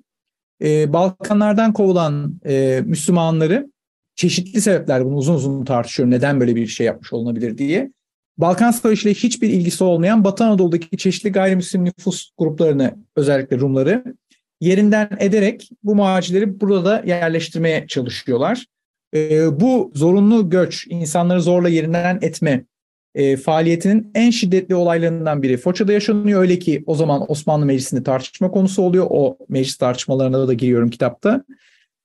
e, 0.63 0.93
Balkanlardan 0.93 1.73
kovulan 1.73 2.39
e, 2.45 2.81
Müslümanları 2.85 3.71
çeşitli 4.17 4.61
sebepler 4.61 5.05
bunu 5.05 5.15
uzun 5.15 5.33
uzun 5.33 5.65
tartışıyorum 5.65 6.11
neden 6.11 6.39
böyle 6.39 6.55
bir 6.55 6.67
şey 6.67 6.85
yapmış 6.85 7.13
olunabilir 7.13 7.57
diye. 7.57 7.91
Balkan 8.37 8.71
Savaşı 8.71 9.07
ile 9.07 9.13
hiçbir 9.13 9.49
ilgisi 9.49 9.83
olmayan 9.83 10.23
Batı 10.23 10.43
Anadolu'daki 10.43 10.97
çeşitli 10.97 11.31
gayrimüslim 11.31 11.85
nüfus 11.85 12.29
gruplarını 12.37 12.95
özellikle 13.15 13.59
Rumları 13.59 14.03
yerinden 14.61 15.09
ederek 15.19 15.69
bu 15.83 15.95
muhacirleri 15.95 16.61
burada 16.61 17.03
yerleştirmeye 17.05 17.87
çalışıyorlar. 17.87 18.65
E, 19.15 19.59
bu 19.59 19.91
zorunlu 19.95 20.49
göç, 20.49 20.87
insanları 20.89 21.41
zorla 21.41 21.69
yerinden 21.69 22.19
etme 22.21 22.65
e, 23.15 23.37
faaliyetinin 23.37 24.11
en 24.15 24.29
şiddetli 24.29 24.75
olaylarından 24.75 25.43
biri 25.43 25.57
Foça'da 25.57 25.93
yaşanıyor. 25.93 26.41
Öyle 26.41 26.59
ki 26.59 26.83
o 26.85 26.95
zaman 26.95 27.31
Osmanlı 27.31 27.65
Meclisi'nde 27.65 28.03
tartışma 28.03 28.51
konusu 28.51 28.81
oluyor. 28.81 29.07
O 29.09 29.37
meclis 29.49 29.77
tartışmalarına 29.77 30.47
da 30.47 30.53
giriyorum 30.53 30.89
kitapta. 30.89 31.43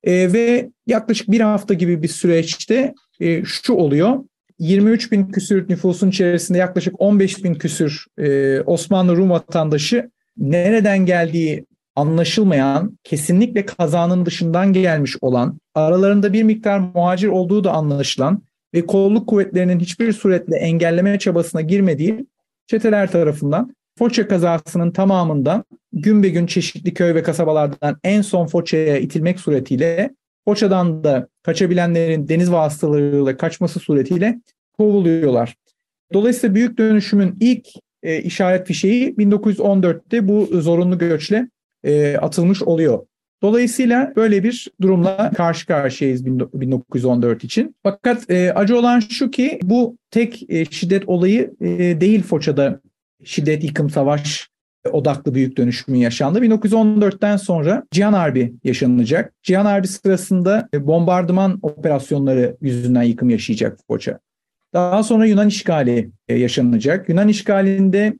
E, 0.04 0.32
ve 0.32 0.70
yaklaşık 0.86 1.30
bir 1.30 1.40
hafta 1.40 1.74
gibi 1.74 2.02
bir 2.02 2.08
süreçte 2.08 2.94
e, 3.20 3.44
şu 3.44 3.72
oluyor. 3.72 4.18
23 4.58 5.12
bin 5.12 5.24
küsür 5.24 5.68
nüfusun 5.68 6.08
içerisinde 6.08 6.58
yaklaşık 6.58 6.94
15 6.98 7.44
bin 7.44 7.54
küsür 7.54 8.06
e, 8.18 8.60
Osmanlı 8.60 9.16
Rum 9.16 9.30
vatandaşı 9.30 10.10
nereden 10.36 11.06
geldiği 11.06 11.66
anlaşılmayan, 11.96 12.98
kesinlikle 13.04 13.66
kazanın 13.66 14.26
dışından 14.26 14.72
gelmiş 14.72 15.16
olan, 15.20 15.58
aralarında 15.74 16.32
bir 16.32 16.42
miktar 16.42 16.78
muhacir 16.78 17.28
olduğu 17.28 17.64
da 17.64 17.72
anlaşılan 17.72 18.42
ve 18.74 18.86
kolluk 18.86 19.28
kuvvetlerinin 19.28 19.80
hiçbir 19.80 20.12
suretle 20.12 20.56
engelleme 20.56 21.18
çabasına 21.18 21.60
girmediği 21.60 22.26
çeteler 22.66 23.10
tarafından 23.10 23.74
Foça 23.98 24.28
kazasının 24.28 24.90
tamamından 24.90 25.64
gün 25.92 26.22
be 26.22 26.28
gün 26.28 26.46
çeşitli 26.46 26.94
köy 26.94 27.14
ve 27.14 27.22
kasabalardan 27.22 27.96
en 28.04 28.22
son 28.22 28.46
Foça'ya 28.46 28.96
itilmek 28.98 29.40
suretiyle 29.40 30.14
Foça'dan 30.44 31.04
da 31.04 31.28
kaçabilenlerin 31.42 32.28
deniz 32.28 32.52
vasıtalarıyla 32.52 33.36
kaçması 33.36 33.80
suretiyle 33.80 34.40
kovuluyorlar. 34.78 35.54
Dolayısıyla 36.12 36.54
büyük 36.54 36.78
dönüşümün 36.78 37.36
ilk 37.40 37.66
e, 38.02 38.22
işaret 38.22 38.66
fişeği 38.66 39.14
1914'te 39.14 40.28
bu 40.28 40.48
zorunlu 40.52 40.98
göçle 40.98 41.48
e, 41.84 42.16
atılmış 42.16 42.62
oluyor. 42.62 43.06
Dolayısıyla 43.42 44.12
böyle 44.16 44.44
bir 44.44 44.68
durumla 44.80 45.30
karşı 45.36 45.66
karşıyayız 45.66 46.26
1914 46.26 47.44
için. 47.44 47.76
Fakat 47.82 48.30
e, 48.30 48.52
acı 48.52 48.78
olan 48.78 49.00
şu 49.00 49.30
ki 49.30 49.58
bu 49.62 49.96
tek 50.10 50.50
e, 50.50 50.64
şiddet 50.64 51.08
olayı 51.08 51.54
e, 51.60 52.00
değil 52.00 52.22
Foça'da 52.22 52.80
şiddet, 53.24 53.64
yıkım, 53.64 53.90
savaş 53.90 54.51
odaklı 54.90 55.34
büyük 55.34 55.56
dönüşümün 55.56 55.98
yaşandı. 55.98 56.40
1914'ten 56.40 57.36
sonra 57.36 57.82
Cihan 57.90 58.12
Harbi 58.12 58.54
yaşanacak. 58.64 59.32
Cihan 59.42 59.66
Harbi 59.66 59.88
sırasında 59.88 60.68
e, 60.74 60.86
bombardıman 60.86 61.58
operasyonları 61.62 62.56
yüzünden 62.60 63.02
yıkım 63.02 63.30
yaşayacak 63.30 63.78
Foça. 63.86 64.18
Daha 64.74 65.02
sonra 65.02 65.26
Yunan 65.26 65.48
işgali 65.48 66.10
e, 66.28 66.38
yaşanacak. 66.38 67.08
Yunan 67.08 67.28
işgalinde 67.28 68.18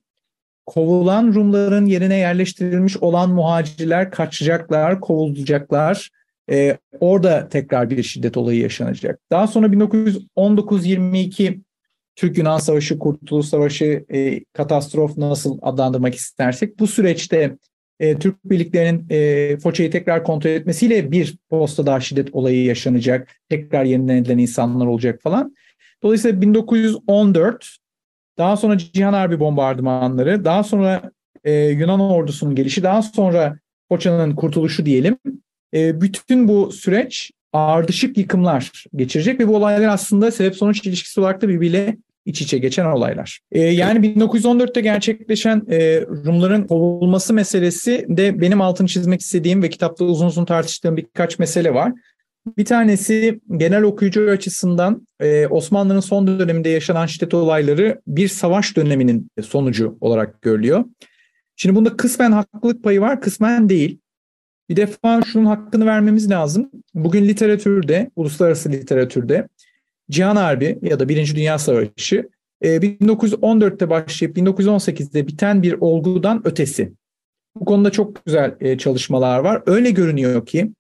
kovulan 0.66 1.34
Rumların 1.34 1.86
yerine 1.86 2.16
yerleştirilmiş 2.16 2.96
olan 2.96 3.30
muhacirler 3.30 4.10
kaçacaklar, 4.10 5.00
kovulacaklar. 5.00 6.10
Ee, 6.50 6.78
orada 7.00 7.48
tekrar 7.48 7.90
bir 7.90 8.02
şiddet 8.02 8.36
olayı 8.36 8.60
yaşanacak. 8.60 9.20
Daha 9.30 9.46
sonra 9.46 9.66
1919-22 9.66 11.60
Türk-Yunan 12.16 12.58
Savaşı, 12.58 12.98
Kurtuluş 12.98 13.46
Savaşı, 13.46 14.04
e, 14.14 14.44
katastrof 14.52 15.16
nasıl 15.16 15.58
adlandırmak 15.62 16.14
istersek 16.14 16.78
bu 16.78 16.86
süreçte 16.86 17.56
e, 18.00 18.18
Türk 18.18 18.44
birliklerinin 18.44 19.06
e, 19.10 19.56
Foça'yı 19.56 19.90
tekrar 19.90 20.24
kontrol 20.24 20.50
etmesiyle 20.50 21.12
bir 21.12 21.38
posta 21.50 21.86
daha 21.86 22.00
şiddet 22.00 22.34
olayı 22.34 22.64
yaşanacak. 22.64 23.28
Tekrar 23.48 23.84
yeniden 23.84 24.16
edilen 24.16 24.38
insanlar 24.38 24.86
olacak 24.86 25.22
falan. 25.22 25.56
Dolayısıyla 26.02 26.40
1914 26.40 27.76
daha 28.38 28.56
sonra 28.56 28.78
Cihan 28.78 29.12
Harbi 29.12 29.40
bombardımanları, 29.40 30.44
daha 30.44 30.64
sonra 30.64 31.10
e, 31.44 31.52
Yunan 31.52 32.00
ordusunun 32.00 32.54
gelişi, 32.54 32.82
daha 32.82 33.02
sonra 33.02 33.58
Foça'nın 33.88 34.34
kurtuluşu 34.34 34.86
diyelim. 34.86 35.18
E, 35.74 36.00
bütün 36.00 36.48
bu 36.48 36.72
süreç 36.72 37.30
ardışık 37.52 38.18
yıkımlar 38.18 38.84
geçirecek 38.96 39.40
ve 39.40 39.48
bu 39.48 39.56
olaylar 39.56 39.88
aslında 39.88 40.30
sebep 40.30 40.56
sonuç 40.56 40.86
ilişkisi 40.86 41.20
olarak 41.20 41.42
da 41.42 41.48
birbiriyle 41.48 41.96
iç 42.24 42.42
içe 42.42 42.58
geçen 42.58 42.84
olaylar. 42.84 43.40
E, 43.52 43.60
yani 43.60 44.06
1914'te 44.06 44.80
gerçekleşen 44.80 45.62
e, 45.70 46.00
Rumların 46.00 46.66
kovulması 46.66 47.34
meselesi 47.34 48.06
de 48.08 48.40
benim 48.40 48.60
altını 48.60 48.86
çizmek 48.86 49.20
istediğim 49.20 49.62
ve 49.62 49.70
kitapta 49.70 50.04
uzun 50.04 50.26
uzun 50.26 50.44
tartıştığım 50.44 50.96
birkaç 50.96 51.38
mesele 51.38 51.74
var. 51.74 51.92
Bir 52.58 52.64
tanesi 52.64 53.40
genel 53.56 53.82
okuyucu 53.82 54.30
açısından 54.30 55.06
e, 55.20 55.46
Osmanlı'nın 55.46 56.00
son 56.00 56.26
döneminde 56.26 56.68
yaşanan 56.68 57.06
şiddet 57.06 57.34
olayları 57.34 58.00
bir 58.06 58.28
savaş 58.28 58.76
döneminin 58.76 59.28
sonucu 59.42 59.98
olarak 60.00 60.42
görülüyor. 60.42 60.84
Şimdi 61.56 61.76
bunda 61.76 61.96
kısmen 61.96 62.32
haklılık 62.32 62.84
payı 62.84 63.00
var, 63.00 63.20
kısmen 63.20 63.68
değil. 63.68 63.98
Bir 64.72 64.76
defa 64.76 65.22
şunun 65.22 65.46
hakkını 65.46 65.86
vermemiz 65.86 66.30
lazım. 66.30 66.70
Bugün 66.94 67.28
literatürde, 67.28 68.10
uluslararası 68.16 68.72
literatürde 68.72 69.48
Cihan 70.10 70.36
Harbi 70.36 70.78
ya 70.82 71.00
da 71.00 71.08
Birinci 71.08 71.36
Dünya 71.36 71.58
Savaşı 71.58 72.28
1914'te 72.62 73.90
başlayıp 73.90 74.36
1918'de 74.36 75.26
biten 75.26 75.62
bir 75.62 75.72
olgudan 75.80 76.42
ötesi. 76.44 76.92
Bu 77.56 77.64
konuda 77.64 77.90
çok 77.90 78.26
güzel 78.26 78.78
çalışmalar 78.78 79.38
var. 79.38 79.62
Öyle 79.66 79.90
görünüyor 79.90 80.46
ki 80.46 80.72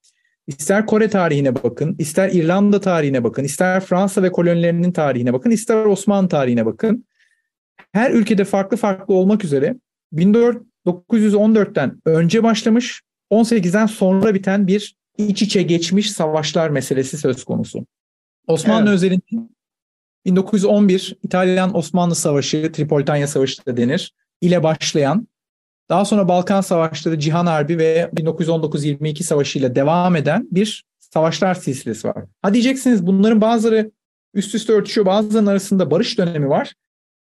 İster 0.46 0.86
Kore 0.86 1.08
tarihine 1.08 1.54
bakın, 1.54 1.96
ister 1.98 2.28
İrlanda 2.28 2.80
tarihine 2.80 3.24
bakın, 3.24 3.44
ister 3.44 3.80
Fransa 3.80 4.22
ve 4.22 4.32
kolonilerinin 4.32 4.92
tarihine 4.92 5.32
bakın, 5.32 5.50
ister 5.50 5.84
Osmanlı 5.84 6.28
tarihine 6.28 6.66
bakın. 6.66 7.04
Her 7.92 8.10
ülkede 8.10 8.44
farklı 8.44 8.76
farklı 8.76 9.14
olmak 9.14 9.44
üzere 9.44 9.76
1914'ten 10.14 12.00
önce 12.04 12.42
başlamış, 12.42 13.02
18'den 13.32 13.86
sonra 13.86 14.34
biten 14.34 14.66
bir 14.66 14.96
iç 15.18 15.42
içe 15.42 15.62
geçmiş 15.62 16.12
savaşlar 16.12 16.70
meselesi 16.70 17.18
söz 17.18 17.44
konusu. 17.44 17.86
Osmanlı 18.46 18.82
evet. 18.82 18.94
özelinde 18.94 19.48
1911 20.24 21.16
İtalyan-Osmanlı 21.22 22.14
Savaşı, 22.14 22.72
Tripolitanya 22.72 23.26
Savaşı 23.26 23.66
da 23.66 23.76
denir, 23.76 24.14
ile 24.40 24.62
başlayan 24.62 25.28
Daha 25.88 26.04
sonra 26.04 26.28
Balkan 26.28 26.60
Savaşları, 26.60 27.18
Cihan 27.18 27.46
Harbi 27.46 27.78
ve 27.78 28.10
1919-22 28.14 29.22
Savaşı 29.22 29.58
ile 29.58 29.74
devam 29.74 30.16
eden 30.16 30.48
bir 30.50 30.84
savaşlar 30.98 31.54
silsilesi 31.54 32.08
var. 32.08 32.24
Ha 32.42 32.54
diyeceksiniz 32.54 33.06
bunların 33.06 33.40
bazıları 33.40 33.90
üst 34.34 34.54
üste 34.54 34.72
örtüşüyor, 34.72 35.06
bazılarının 35.06 35.50
arasında 35.50 35.90
barış 35.90 36.18
dönemi 36.18 36.48
var. 36.48 36.74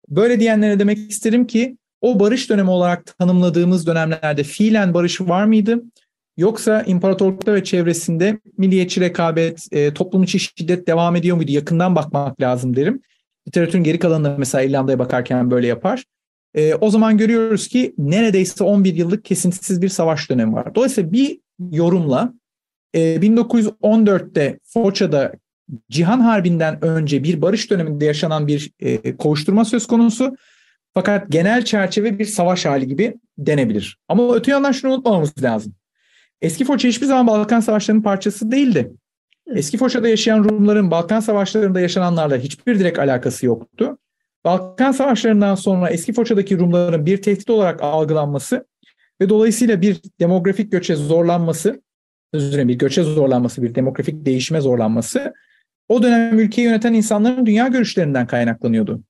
Böyle 0.09 0.41
diyenlere 0.41 0.79
demek 0.79 0.99
isterim 1.11 1.47
ki 1.47 1.77
o 2.01 2.21
barış 2.21 2.51
dönemi 2.51 2.71
olarak 2.71 3.19
tanımladığımız 3.19 3.87
dönemlerde 3.87 4.45
fiilen 4.45 4.95
barış 4.95 5.21
var 5.21 5.45
mıydı? 5.45 5.83
Yoksa 6.37 6.83
imparatorlukta 6.83 7.55
ve 7.55 7.65
çevresinde 7.65 8.41
milliyetçi 8.59 9.01
rekabet, 9.01 9.67
e, 9.73 9.95
toplum 9.95 10.23
içi 10.23 10.39
şiddet 10.39 10.87
devam 10.87 11.17
ediyor 11.17 11.37
muydu? 11.37 11.53
Yakından 11.53 11.97
bakmak 11.97 12.41
lazım 12.41 12.77
derim. 12.77 13.01
Literatürün 13.49 13.85
geri 13.85 13.99
kalanında 13.99 14.37
mesela 14.39 14.63
İrlanda'ya 14.63 14.99
bakarken 14.99 15.51
böyle 15.51 15.67
yapar. 15.67 16.05
E, 16.55 16.75
o 16.75 16.91
zaman 16.91 17.19
görüyoruz 17.19 17.69
ki 17.69 17.95
neredeyse 17.99 18.65
11 18.65 18.95
yıllık 18.95 19.25
kesintisiz 19.25 19.83
bir 19.83 19.89
savaş 19.89 20.31
dönemi 20.31 20.53
var. 20.53 20.75
Dolayısıyla 20.75 21.13
bir 21.13 21.41
yorumla 21.71 22.35
e, 22.95 23.01
1914'te 23.01 24.59
Foça'da 24.65 25.33
Cihan 25.91 26.21
Harbi'nden 26.21 26.85
önce 26.85 27.23
bir 27.23 27.43
barış 27.43 27.71
döneminde 27.71 28.05
yaşanan 28.05 28.47
bir 28.47 28.71
e, 28.81 29.17
kovuşturma 29.17 29.65
söz 29.65 29.87
konusu. 29.87 30.37
Fakat 30.97 31.31
genel 31.31 31.65
çerçeve 31.65 32.19
bir 32.19 32.25
savaş 32.25 32.67
hali 32.67 32.87
gibi 32.87 33.15
denebilir. 33.39 33.99
Ama 34.09 34.35
öte 34.35 34.51
yandan 34.51 34.73
şunu 34.73 34.93
unutmamamız 34.93 35.43
lazım. 35.43 35.75
Eski 36.43 36.65
Foça 36.65 36.89
hiçbir 36.89 37.07
zaman 37.07 37.27
Balkan 37.27 37.61
Savaşları'nın 37.61 38.03
parçası 38.03 38.51
değildi. 38.51 38.93
Eski 39.55 39.79
Foça'da 39.79 40.09
yaşayan 40.09 40.45
Rumların 40.45 40.91
Balkan 40.91 41.21
Savaşları'nda 41.21 41.81
yaşananlarla 41.81 42.37
hiçbir 42.37 42.79
direkt 42.79 42.99
alakası 42.99 43.47
yoktu. 43.47 43.99
Balkan 44.45 44.93
Savaşları'ndan 44.93 45.55
sonra 45.55 45.91
eski 45.91 46.13
Foça'daki 46.13 46.59
Rumların 46.59 47.07
bir 47.07 47.23
tehdit 47.23 47.51
olarak 47.51 47.83
algılanması 47.83 48.67
ve 49.21 49.29
dolayısıyla 49.29 49.81
bir 49.81 50.01
demografik 50.21 50.73
göçe 50.73 50.97
zorlanması, 50.97 51.83
özür 52.33 52.53
dilerim 52.53 52.69
bir 52.69 52.79
göçe 52.79 53.03
zorlanması, 53.03 53.63
bir 53.63 53.75
demografik 53.75 54.27
değişime 54.27 54.61
zorlanması 54.61 55.35
o 55.89 56.03
dönem 56.03 56.39
ülkeyi 56.39 56.65
yöneten 56.65 56.93
insanların 56.93 57.47
dünya 57.47 57.69
görüşlerinden 57.69 58.27
kaynaklanıyordu. 58.27 59.03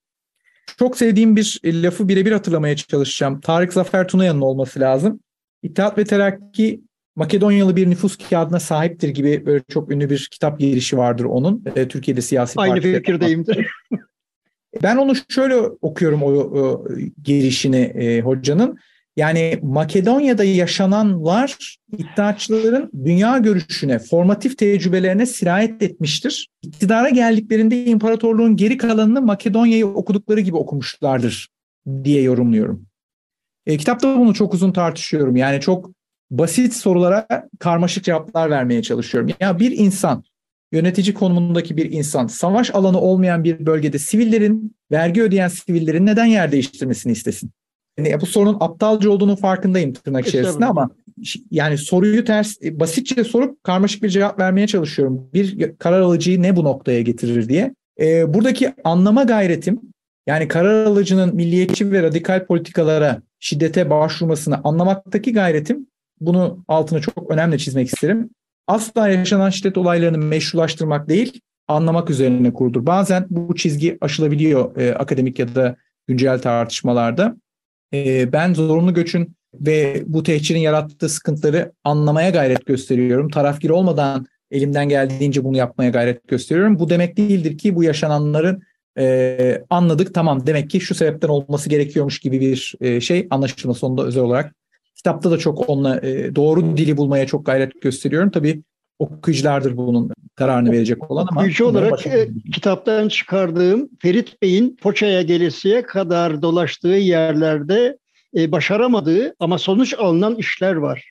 Çok 0.79 0.99
sevdiğim 0.99 1.37
bir 1.37 1.61
lafı 1.65 2.09
birebir 2.09 2.33
hatırlamaya 2.33 2.77
çalışacağım. 2.77 3.41
Tarık 3.41 3.73
Zafer 3.73 4.09
Tunayan'ın 4.09 4.41
olması 4.41 4.81
lazım. 4.81 5.21
İttihat 5.63 5.99
ve 5.99 6.05
Terakki 6.05 6.81
Makedonyalı 7.17 7.77
bir 7.77 7.91
nüfus 7.91 8.17
kağıdına 8.31 8.61
sahiptir 8.61 9.09
gibi 9.09 9.47
böyle 9.47 9.65
çok 9.69 9.93
ünlü 9.93 10.11
bir 10.11 10.29
kitap 10.31 10.61
girişi 10.61 10.97
vardır 10.97 11.25
onun. 11.25 11.65
E, 11.77 11.89
Türkiye'de 11.89 12.21
siyasi 12.21 12.61
Aynı 12.61 12.81
fikirdeyimdir. 12.81 13.67
Ben 14.83 14.97
onu 14.97 15.13
şöyle 15.29 15.57
okuyorum 15.57 16.23
o, 16.23 16.27
o 16.29 16.85
girişini 17.23 17.77
e, 17.77 18.21
hocanın. 18.21 18.79
Yani 19.17 19.59
Makedonya'da 19.63 20.45
yaşananlar 20.45 21.77
iddiaçıların 21.99 22.91
dünya 23.05 23.39
görüşüne, 23.39 23.99
formatif 23.99 24.59
tecrübelerine 24.59 25.27
sirayet 25.27 25.83
etmiştir. 25.83 26.49
İktidara 26.63 27.09
geldiklerinde 27.09 27.85
imparatorluğun 27.85 28.57
geri 28.57 28.77
kalanını 28.77 29.23
Makedonya'yı 29.23 29.87
okudukları 29.87 30.41
gibi 30.41 30.57
okumuşlardır 30.57 31.49
diye 32.05 32.23
yorumluyorum. 32.23 32.87
E, 33.67 33.77
kitapta 33.77 34.19
bunu 34.19 34.35
çok 34.35 34.55
uzun 34.55 34.73
tartışıyorum. 34.73 35.37
Yani 35.37 35.61
çok 35.61 35.91
basit 36.31 36.75
sorulara 36.75 37.27
karmaşık 37.59 38.05
cevaplar 38.05 38.51
vermeye 38.51 38.83
çalışıyorum. 38.83 39.31
Ya 39.41 39.59
bir 39.59 39.79
insan, 39.79 40.25
yönetici 40.73 41.15
konumundaki 41.15 41.77
bir 41.77 41.93
insan, 41.93 42.27
savaş 42.27 42.75
alanı 42.75 43.01
olmayan 43.01 43.45
bir 43.45 43.67
bölgede 43.67 43.99
sivillerin, 43.99 44.77
vergi 44.91 45.23
ödeyen 45.23 45.49
sivillerin 45.49 46.07
neden 46.07 46.27
yer 46.27 46.53
değiştirmesini 46.53 47.13
istesin? 47.13 47.51
Yani 47.99 48.21
bu 48.21 48.27
sorunun 48.27 48.57
aptalca 48.61 49.11
olduğunun 49.11 49.37
farkındayım 49.37 49.93
tırnak 49.93 50.27
içerisinde 50.27 50.67
ama 50.67 50.91
yani 51.51 51.79
soruyu 51.79 52.25
ters, 52.25 52.57
e, 52.63 52.81
basitçe 52.81 53.25
sorup 53.25 53.65
karmaşık 53.65 54.03
bir 54.03 54.09
cevap 54.09 54.39
vermeye 54.39 54.67
çalışıyorum. 54.67 55.31
Bir 55.35 55.77
karar 55.79 56.01
alıcıyı 56.01 56.43
ne 56.43 56.57
bu 56.57 56.65
noktaya 56.65 57.03
getirir 57.03 57.49
diye. 57.49 57.75
Ee, 58.01 58.35
buradaki 58.35 58.75
anlama 58.85 59.23
gayretim, 59.23 59.81
yani 60.27 60.49
karar 60.49 60.87
alıcının 60.87 61.35
milliyetçi 61.35 61.93
ve 61.93 62.03
radikal 62.03 62.47
politikalara, 62.47 63.23
şiddete 63.41 63.91
başvurmasını 63.91 64.61
anlamaktaki 64.65 65.33
gayretim 65.33 65.87
bunu 66.21 66.65
altını 66.69 67.01
çok 67.01 67.31
önemli 67.31 67.59
çizmek 67.59 67.89
isterim. 67.89 68.31
Asla 68.67 69.09
yaşanan 69.09 69.51
şiddet 69.51 69.79
olaylarını 69.79 70.19
meşrulaştırmak 70.19 71.09
değil, 71.09 71.41
anlamak 71.69 72.11
üzerine 72.11 72.53
kurdur. 72.53 72.87
Bazen 72.87 73.27
bu 73.31 73.55
çizgi 73.55 73.99
aşılabiliyor 74.01 74.77
e, 74.77 74.95
akademik 74.95 75.39
ya 75.39 75.55
da 75.55 75.77
güncel 76.07 76.39
tartışmalarda. 76.39 77.37
E, 77.95 78.33
ben 78.33 78.55
zorunlu 78.55 78.95
göçün 78.95 79.37
ve 79.55 80.03
bu 80.07 80.23
tehcirin 80.23 80.59
yarattığı 80.59 81.09
sıkıntıları 81.09 81.73
anlamaya 81.85 82.31
gayret 82.31 82.67
gösteriyorum. 82.67 83.29
Tarafgir 83.29 83.71
olmadan 83.71 84.27
elimden 84.51 84.89
geldiğince 84.89 85.45
bunu 85.45 85.57
yapmaya 85.57 85.91
gayret 85.91 86.29
gösteriyorum. 86.29 86.79
Bu 86.79 86.91
demek 86.91 87.17
değildir 87.17 87.59
ki 87.59 87.77
bu 87.77 87.83
yaşananların 87.83 88.63
e, 88.99 89.63
anladık 89.71 90.15
tamam 90.15 90.47
demek 90.47 90.71
ki 90.71 90.81
şu 90.81 90.95
sebepten 90.95 91.29
olması 91.29 91.69
gerekiyormuş 91.69 92.19
gibi 92.19 92.41
bir 92.41 92.75
e, 92.81 93.01
şey 93.01 93.27
anlaşılma 93.31 93.75
sonunda 93.75 94.05
özel 94.05 94.23
olarak 94.23 94.55
Kitapta 94.97 95.31
da 95.31 95.39
çok 95.39 95.69
onunla 95.69 96.01
e, 96.01 96.35
doğru 96.37 96.77
dili 96.77 96.97
bulmaya 96.97 97.27
çok 97.27 97.47
gayret 97.47 97.83
gösteriyorum. 97.83 98.31
Tabii 98.31 98.63
okuyuculardır 98.99 99.77
bunun 99.77 100.11
kararını 100.35 100.73
verecek 100.73 101.11
olan 101.11 101.27
ama. 101.31 101.41
Okuyucu 101.41 101.67
olarak 101.67 102.07
e, 102.07 102.29
kitaptan 102.55 103.09
çıkardığım 103.09 103.89
Ferit 104.03 104.43
Bey'in 104.43 104.77
Foça'ya 104.83 105.23
gelesiye 105.23 105.83
kadar 105.83 106.43
dolaştığı 106.43 106.89
yerlerde 106.89 107.99
e, 108.37 108.53
başaramadığı 108.53 109.35
ama 109.39 109.59
sonuç 109.59 109.95
alınan 109.95 110.35
işler 110.35 110.75
var. 110.75 111.11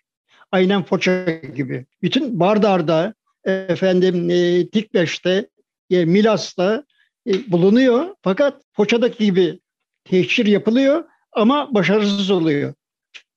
Aynen 0.52 0.84
Foça 0.84 1.26
gibi. 1.56 1.86
Bütün 2.02 2.40
Bardar'da, 2.40 3.14
efendim 3.46 4.30
e, 4.30 4.70
Tikbeş'te, 4.70 5.50
e, 5.90 6.06
Milas'ta 6.06 6.84
e, 7.28 7.52
bulunuyor. 7.52 8.16
Fakat 8.22 8.62
Foça'daki 8.74 9.26
gibi 9.26 9.60
tehcir 10.04 10.46
yapılıyor 10.46 11.04
ama 11.32 11.74
başarısız 11.74 12.32
oluyor. 12.32 12.74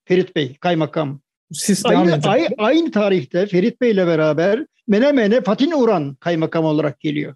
Ferit 0.04 0.36
Bey 0.36 0.56
kaymakam. 0.60 1.20
Siz 1.52 1.86
aynı, 1.86 2.20
aynı, 2.24 2.48
aynı 2.58 2.90
tarihte 2.90 3.46
Ferit 3.46 3.80
Bey 3.80 3.90
ile 3.90 4.06
beraber 4.06 4.66
Menemen'e 4.88 5.40
Fatin 5.40 5.70
Uran 5.70 6.14
kaymakam 6.14 6.64
olarak 6.64 7.00
geliyor. 7.00 7.34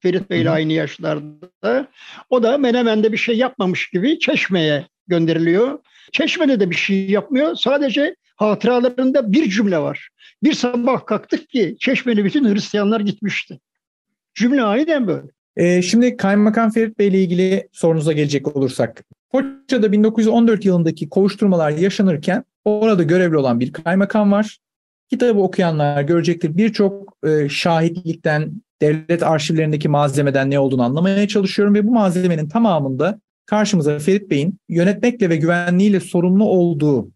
Ferit 0.00 0.30
Bey 0.30 0.42
ile 0.42 0.50
aynı 0.50 0.72
yaşlarda. 0.72 1.88
O 2.30 2.42
da 2.42 2.58
Menemen'de 2.58 3.12
bir 3.12 3.16
şey 3.16 3.36
yapmamış 3.36 3.90
gibi 3.90 4.18
Çeşme'ye 4.18 4.86
gönderiliyor. 5.06 5.78
Çeşme'de 6.12 6.60
de 6.60 6.70
bir 6.70 6.76
şey 6.76 7.10
yapmıyor. 7.10 7.54
Sadece 7.54 8.16
hatıralarında 8.36 9.32
bir 9.32 9.50
cümle 9.50 9.78
var. 9.78 10.08
Bir 10.42 10.52
sabah 10.52 11.06
kalktık 11.06 11.48
ki 11.48 11.76
Çeşme'li 11.80 12.24
bütün 12.24 12.54
Hristiyanlar 12.54 13.00
gitmişti. 13.00 13.60
Cümle 14.34 14.62
aynen 14.62 15.06
böyle. 15.06 15.26
Ee, 15.56 15.82
şimdi 15.82 16.16
Kaymakam 16.16 16.70
Ferit 16.70 16.98
Bey 16.98 17.08
ile 17.08 17.22
ilgili 17.22 17.68
sorunuza 17.72 18.12
gelecek 18.12 18.56
olursak. 18.56 19.04
Foça'da 19.32 19.92
1914 19.92 20.64
yılındaki 20.64 21.08
kovuşturmalar 21.08 21.70
yaşanırken 21.70 22.44
orada 22.64 23.02
görevli 23.02 23.36
olan 23.36 23.60
bir 23.60 23.72
kaymakam 23.72 24.32
var. 24.32 24.58
Kitabı 25.10 25.40
okuyanlar 25.40 26.02
görecektir 26.02 26.56
birçok 26.56 27.16
e, 27.26 27.48
şahitlikten, 27.48 28.62
devlet 28.82 29.22
arşivlerindeki 29.22 29.88
malzemeden 29.88 30.50
ne 30.50 30.58
olduğunu 30.58 30.82
anlamaya 30.82 31.28
çalışıyorum 31.28 31.74
ve 31.74 31.86
bu 31.86 31.90
malzemenin 31.90 32.48
tamamında 32.48 33.20
karşımıza 33.46 33.98
Ferit 33.98 34.30
Bey'in 34.30 34.58
yönetmekle 34.68 35.30
ve 35.30 35.36
güvenliğiyle 35.36 36.00
sorumlu 36.00 36.44
olduğu 36.44 37.10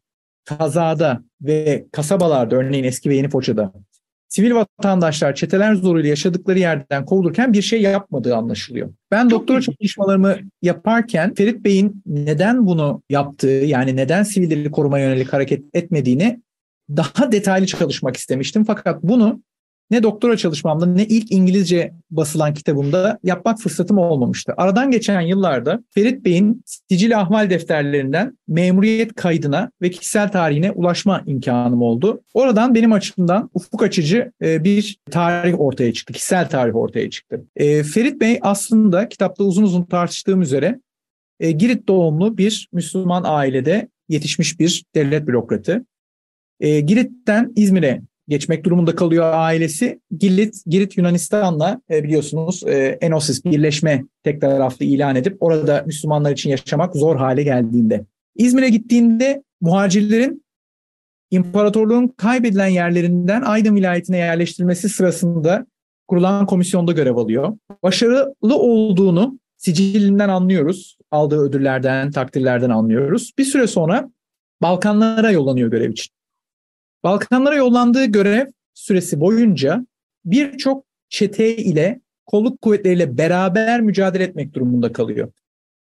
kazada 0.45 1.23
ve 1.43 1.87
kasabalarda 1.93 2.57
örneğin 2.57 2.85
eski 2.85 3.11
ve 3.11 3.17
yeni 3.17 3.29
Foça'da 3.29 3.73
sivil 4.35 4.55
vatandaşlar 4.55 5.35
çeteler 5.35 5.75
zoruyla 5.75 6.09
yaşadıkları 6.09 6.59
yerden 6.59 7.05
kovulurken 7.05 7.53
bir 7.53 7.63
şey 7.63 7.83
yapmadığı 7.83 8.37
anlaşılıyor. 8.37 8.91
Ben 9.11 9.31
doktora 9.31 9.61
çalışmalarımı 9.61 10.37
yaparken 10.63 11.35
Ferit 11.35 11.65
Bey'in 11.65 12.03
neden 12.07 12.67
bunu 12.67 13.03
yaptığı 13.11 13.47
yani 13.47 13.97
neden 13.97 14.23
sivilleri 14.23 14.71
korumaya 14.71 15.09
yönelik 15.09 15.33
hareket 15.33 15.65
etmediğini 15.75 16.41
daha 16.91 17.33
detaylı 17.33 17.67
çalışmak 17.67 18.17
istemiştim. 18.17 18.65
Fakat 18.65 19.03
bunu 19.03 19.43
ne 19.91 20.03
doktora 20.03 20.37
çalışmamda 20.37 20.87
ne 20.87 21.05
ilk 21.05 21.33
İngilizce 21.33 21.93
basılan 22.11 22.55
kitabımda 22.55 23.19
yapmak 23.23 23.59
fırsatım 23.59 23.99
olmamıştı. 23.99 24.55
Aradan 24.57 24.91
geçen 24.91 25.21
yıllarda 25.21 25.85
Ferit 25.91 26.25
Bey'in 26.25 26.63
sicil 26.65 27.21
ahval 27.21 27.51
defterlerinden 27.51 28.39
memuriyet 28.49 29.15
kaydına 29.15 29.71
ve 29.83 29.91
kişisel 29.91 30.33
tarihine 30.33 30.71
ulaşma 30.71 31.23
imkanım 31.27 31.83
oldu. 31.83 32.23
Oradan 32.35 32.75
benim 32.75 32.93
açımdan 32.93 33.51
ufuk 33.55 33.83
açıcı 33.83 34.33
e, 34.43 34.65
bir 34.65 34.99
tarih 35.11 35.61
ortaya 35.61 35.93
çıktı. 35.93 36.13
Kişisel 36.13 36.49
tarih 36.49 36.77
ortaya 36.77 37.11
çıktı. 37.11 37.45
E, 37.57 37.83
Ferit 37.83 38.21
Bey 38.21 38.39
aslında 38.43 39.09
kitapta 39.09 39.45
uzun 39.45 39.63
uzun 39.63 39.85
tartıştığım 39.85 40.43
üzere 40.43 40.81
e, 41.41 41.51
Girit 41.51 41.89
doğumlu 41.89 42.39
bir 42.39 42.69
Müslüman 42.73 43.23
ailede 43.27 43.89
yetişmiş 44.09 44.61
bir 44.61 44.85
devlet 44.95 45.27
bürokratı. 45.27 45.85
Girit'ten 46.61 47.53
İzmir'e 47.57 48.01
geçmek 48.29 48.65
durumunda 48.65 48.95
kalıyor 48.95 49.25
ailesi. 49.35 50.01
Girit, 50.19 50.55
Girit 50.67 50.97
Yunanistan'la 50.97 51.81
e, 51.91 52.05
biliyorsunuz 52.05 52.63
e, 52.67 52.99
Enosis 53.01 53.45
birleşme 53.45 54.05
tek 54.23 54.41
taraflı 54.41 54.85
ilan 54.85 55.17
edip 55.17 55.37
orada 55.41 55.83
Müslümanlar 55.87 56.33
için 56.33 56.51
yaşamak 56.51 56.97
zor 56.97 57.17
hale 57.17 57.43
geldiğinde. 57.43 58.05
İzmir'e 58.37 58.69
gittiğinde 58.69 59.43
muhacirlerin 59.61 60.45
imparatorluğun 61.31 62.09
kaybedilen 62.09 62.69
yerlerinden 62.69 63.43
Aydın 63.43 63.77
vilayetine 63.77 64.17
yerleştirilmesi 64.17 64.89
sırasında 64.89 65.67
kurulan 66.09 66.47
komisyonda 66.47 66.93
görev 66.93 67.17
alıyor. 67.17 67.59
Başarılı 67.83 68.57
olduğunu 68.57 69.39
sicilinden 69.57 70.29
anlıyoruz. 70.29 70.99
Aldığı 71.11 71.41
ödüllerden, 71.41 72.11
takdirlerden 72.11 72.71
anlıyoruz. 72.71 73.33
Bir 73.39 73.45
süre 73.45 73.67
sonra 73.67 74.11
Balkanlara 74.63 75.31
yollanıyor 75.31 75.71
görev 75.71 75.91
için. 75.91 76.15
Balkanlara 77.05 77.55
yollandığı 77.55 78.05
görev 78.05 78.47
süresi 78.75 79.21
boyunca 79.21 79.87
birçok 80.25 80.85
çete 81.09 81.57
ile 81.57 82.01
kolluk 82.27 82.63
kuvvetleriyle 82.63 83.19
beraber 83.19 83.81
mücadele 83.81 84.25
etmek 84.25 84.55
durumunda 84.55 84.93
kalıyor. 84.93 85.33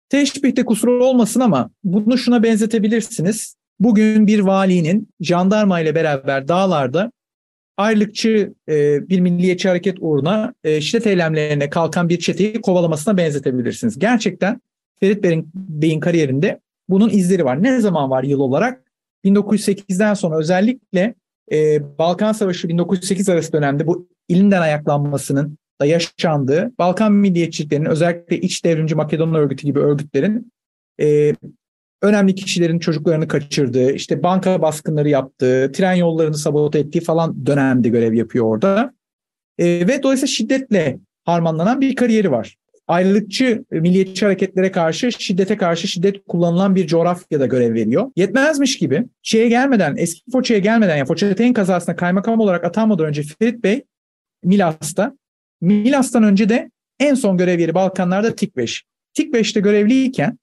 Teşbihte 0.09 0.65
kusur 0.65 0.87
olmasın 0.87 1.39
ama 1.39 1.69
bunu 1.83 2.17
şuna 2.17 2.43
benzetebilirsiniz. 2.43 3.55
Bugün 3.79 4.27
bir 4.27 4.39
valinin 4.39 5.09
jandarma 5.21 5.79
ile 5.79 5.95
beraber 5.95 6.47
dağlarda 6.47 7.11
ayrılıkçı 7.77 8.53
e, 8.69 9.09
bir 9.09 9.19
milliyetçi 9.19 9.67
hareket 9.67 9.97
uğruna 9.99 10.53
e, 10.63 10.81
şiddet 10.81 11.07
eylemlerine 11.07 11.69
kalkan 11.69 12.09
bir 12.09 12.19
çeteyi 12.19 12.61
kovalamasına 12.61 13.17
benzetebilirsiniz. 13.17 13.99
Gerçekten 13.99 14.61
Ferit 14.99 15.23
Bey'in, 15.23 15.51
Bey'in 15.55 15.99
kariyerinde 15.99 16.59
bunun 16.89 17.09
izleri 17.09 17.45
var. 17.45 17.63
Ne 17.63 17.79
zaman 17.79 18.09
var 18.09 18.23
yıl 18.23 18.39
olarak? 18.39 18.82
1908'den 19.25 20.13
sonra 20.13 20.37
özellikle 20.37 21.15
e, 21.51 21.81
Balkan 21.97 22.31
Savaşı 22.31 22.69
1908 22.69 23.29
arası 23.29 23.53
dönemde 23.53 23.87
bu 23.87 24.07
ilinden 24.27 24.61
ayaklanmasının 24.61 25.57
da 25.81 25.85
yaşandığı 25.85 26.71
Balkan 26.79 27.11
milliyetçiliklerinin 27.11 27.89
özellikle 27.89 28.39
iç 28.39 28.65
devrimci 28.65 28.95
Makedon 28.95 29.33
örgütü 29.33 29.63
gibi 29.63 29.79
örgütlerin 29.79 30.51
e, 31.01 31.33
önemli 32.01 32.35
kişilerin 32.35 32.79
çocuklarını 32.79 33.27
kaçırdığı, 33.27 33.91
işte 33.91 34.23
banka 34.23 34.61
baskınları 34.61 35.09
yaptığı, 35.09 35.71
tren 35.71 35.93
yollarını 35.93 36.37
sabote 36.37 36.79
ettiği 36.79 37.01
falan 37.01 37.45
dönemde 37.45 37.89
görev 37.89 38.13
yapıyor 38.13 38.45
orada. 38.45 38.93
E, 39.57 39.65
ve 39.65 40.03
dolayısıyla 40.03 40.27
şiddetle 40.27 40.99
harmanlanan 41.23 41.81
bir 41.81 41.95
kariyeri 41.95 42.31
var. 42.31 42.55
Ayrılıkçı 42.87 43.65
milliyetçi 43.71 44.25
hareketlere 44.25 44.71
karşı, 44.71 45.11
şiddete 45.11 45.57
karşı 45.57 45.87
şiddet 45.87 46.25
kullanılan 46.27 46.75
bir 46.75 46.87
coğrafyada 46.87 47.45
görev 47.45 47.73
veriyor. 47.73 48.11
Yetmezmiş 48.15 48.77
gibi 48.77 49.03
şeye 49.21 49.49
gelmeden, 49.49 49.95
eski 49.97 50.31
Foça'ya 50.31 50.59
gelmeden, 50.59 50.97
yani 50.97 51.07
Foça'nın 51.07 51.53
kazasına 51.53 51.95
kaymakam 51.95 52.39
olarak 52.39 52.63
atanmadan 52.63 53.05
önce 53.05 53.23
Ferit 53.39 53.63
Bey 53.63 53.83
Milas'ta, 54.43 55.17
Milas'tan 55.61 56.23
önce 56.23 56.49
de 56.49 56.71
en 56.99 57.13
son 57.13 57.37
görev 57.37 57.59
yeri 57.59 57.75
Balkanlarda 57.75 58.35
Tikveş. 58.35 58.83
Tikveş'te 59.13 59.59
görevliyken 59.59 60.37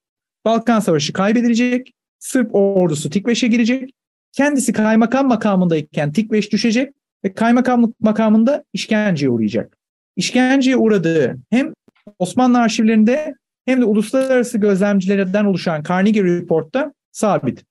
Balkan 0.44 0.80
Savaşı 0.80 1.12
kaybedilecek. 1.12 1.92
Sırp 2.18 2.54
ordusu 2.54 3.10
Tikveş'e 3.10 3.46
girecek. 3.46 3.94
Kendisi 4.32 4.72
kaymakam 4.72 5.28
makamındayken 5.28 6.12
Tikveş 6.12 6.52
düşecek 6.52 6.92
ve 7.24 7.32
kaymakamlık 7.32 8.00
makamında 8.00 8.64
işkenceye 8.72 9.30
uğrayacak. 9.30 9.76
İşkenceye 10.16 10.76
uğradığı 10.76 11.38
hem 11.50 11.72
Osmanlı 12.18 12.58
arşivlerinde 12.58 13.34
hem 13.64 13.80
de 13.80 13.84
uluslararası 13.84 14.58
gözlemcilerden 14.58 15.44
oluşan 15.44 15.82
Carnegie 15.88 16.24
Report'ta 16.24 16.92
sabit. 17.12 17.64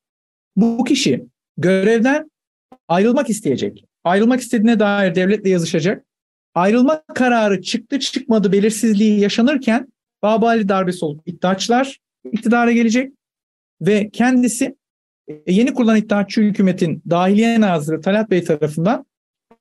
Bu 0.55 0.83
kişi 0.83 1.25
görevden 1.57 2.31
ayrılmak 2.87 3.29
isteyecek. 3.29 3.85
Ayrılmak 4.03 4.39
istediğine 4.39 4.79
dair 4.79 5.15
devletle 5.15 5.49
yazışacak. 5.49 6.05
Ayrılma 6.55 7.03
kararı 7.15 7.61
çıktı 7.61 7.99
çıkmadı 7.99 8.51
belirsizliği 8.51 9.19
yaşanırken 9.19 9.87
Babali 10.21 10.69
darbesi 10.69 11.05
olup 11.05 11.21
iddiaçlar 11.25 11.99
iktidara 12.31 12.71
gelecek 12.71 13.13
ve 13.81 14.09
kendisi 14.09 14.75
e, 15.27 15.53
yeni 15.53 15.73
kurulan 15.73 15.97
İttihatçı 15.97 16.41
hükümetin 16.41 17.03
dahiliye 17.09 17.61
nazırı 17.61 18.01
Talat 18.01 18.31
Bey 18.31 18.43
tarafından 18.43 19.05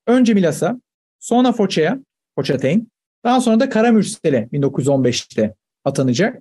önce 0.06 0.34
Milas'a, 0.34 0.80
sonra 1.18 1.52
Foça'ya, 1.52 1.98
Foçateyn, 2.34 2.88
daha 3.24 3.40
sonra 3.40 3.60
da 3.60 3.68
Karamürsel'e 3.68 4.48
1915'te 4.52 5.54
atanacak. 5.84 6.38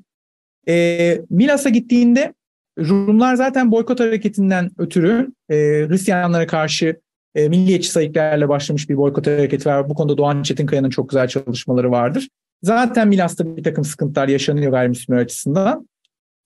E, 0.67 1.21
Milas'a 1.29 1.69
gittiğinde 1.69 2.33
Rumlar 2.79 3.35
zaten 3.35 3.71
boykot 3.71 3.99
hareketinden 3.99 4.71
ötürü 4.77 5.31
e, 5.49 5.55
Hristiyanlara 5.55 6.47
karşı 6.47 6.99
e, 7.35 7.49
milliyetçi 7.49 7.91
sayıklarla 7.91 8.49
başlamış 8.49 8.89
bir 8.89 8.97
boykot 8.97 9.27
hareketi 9.27 9.69
var. 9.69 9.89
Bu 9.89 9.93
konuda 9.93 10.17
Doğan 10.17 10.43
Çetinkaya'nın 10.43 10.89
çok 10.89 11.09
güzel 11.09 11.27
çalışmaları 11.27 11.91
vardır. 11.91 12.29
Zaten 12.63 13.07
Milas'ta 13.07 13.57
bir 13.57 13.63
takım 13.63 13.83
sıkıntılar 13.83 14.27
yaşanıyor 14.27 14.71
gayrimüslimler 14.71 15.21
açısından. 15.21 15.87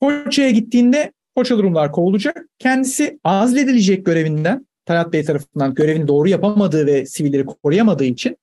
Foça'ya 0.00 0.50
gittiğinde 0.50 1.12
Foçalı 1.34 1.62
Rumlar 1.62 1.92
kovulacak. 1.92 2.46
Kendisi 2.58 3.20
azledilecek 3.24 4.06
görevinden 4.06 4.66
Talat 4.86 5.12
Bey 5.12 5.24
tarafından 5.24 5.74
görevini 5.74 6.08
doğru 6.08 6.28
yapamadığı 6.28 6.86
ve 6.86 7.06
sivilleri 7.06 7.44
koruyamadığı 7.46 8.04
için 8.04 8.36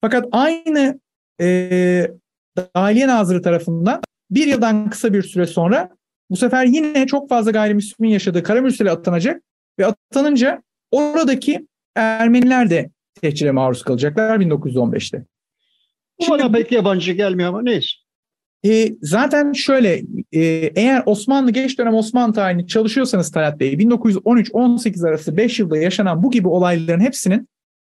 fakat 0.00 0.26
aynı 0.32 1.00
e, 1.40 2.10
Dahiliye 2.56 3.08
Nazırı 3.08 3.42
tarafından 3.42 4.00
bir 4.30 4.46
yıldan 4.46 4.90
kısa 4.90 5.12
bir 5.12 5.22
süre 5.22 5.46
sonra 5.46 5.90
bu 6.30 6.36
sefer 6.36 6.64
yine 6.64 7.06
çok 7.06 7.28
fazla 7.28 7.50
gayrimüslimin 7.50 8.10
yaşadığı 8.10 8.42
Karamürsel'e 8.42 8.90
atanacak 8.90 9.42
ve 9.78 9.86
atanınca 9.86 10.62
oradaki 10.90 11.66
Ermeniler 11.98 12.70
de 12.70 12.90
tehcire 13.22 13.50
maruz 13.50 13.82
kalacaklar 13.82 14.38
1915'te. 14.40 15.24
Bu 16.20 16.24
Şimdi, 16.24 16.38
bana 16.38 16.52
pek 16.52 16.72
yabancı 16.72 17.12
gelmiyor 17.12 17.48
ama 17.48 17.62
neyse. 17.62 17.88
E, 18.66 18.92
zaten 19.02 19.52
şöyle 19.52 20.02
e, 20.32 20.40
eğer 20.74 21.02
Osmanlı 21.06 21.50
geç 21.50 21.78
dönem 21.78 21.94
Osmanlı 21.94 22.34
tarihini 22.34 22.66
çalışıyorsanız 22.66 23.30
Talat 23.30 23.60
Bey 23.60 23.72
1913-18 23.72 25.08
arası 25.08 25.36
5 25.36 25.58
yılda 25.58 25.78
yaşanan 25.78 26.22
bu 26.22 26.30
gibi 26.30 26.48
olayların 26.48 27.00
hepsinin 27.00 27.48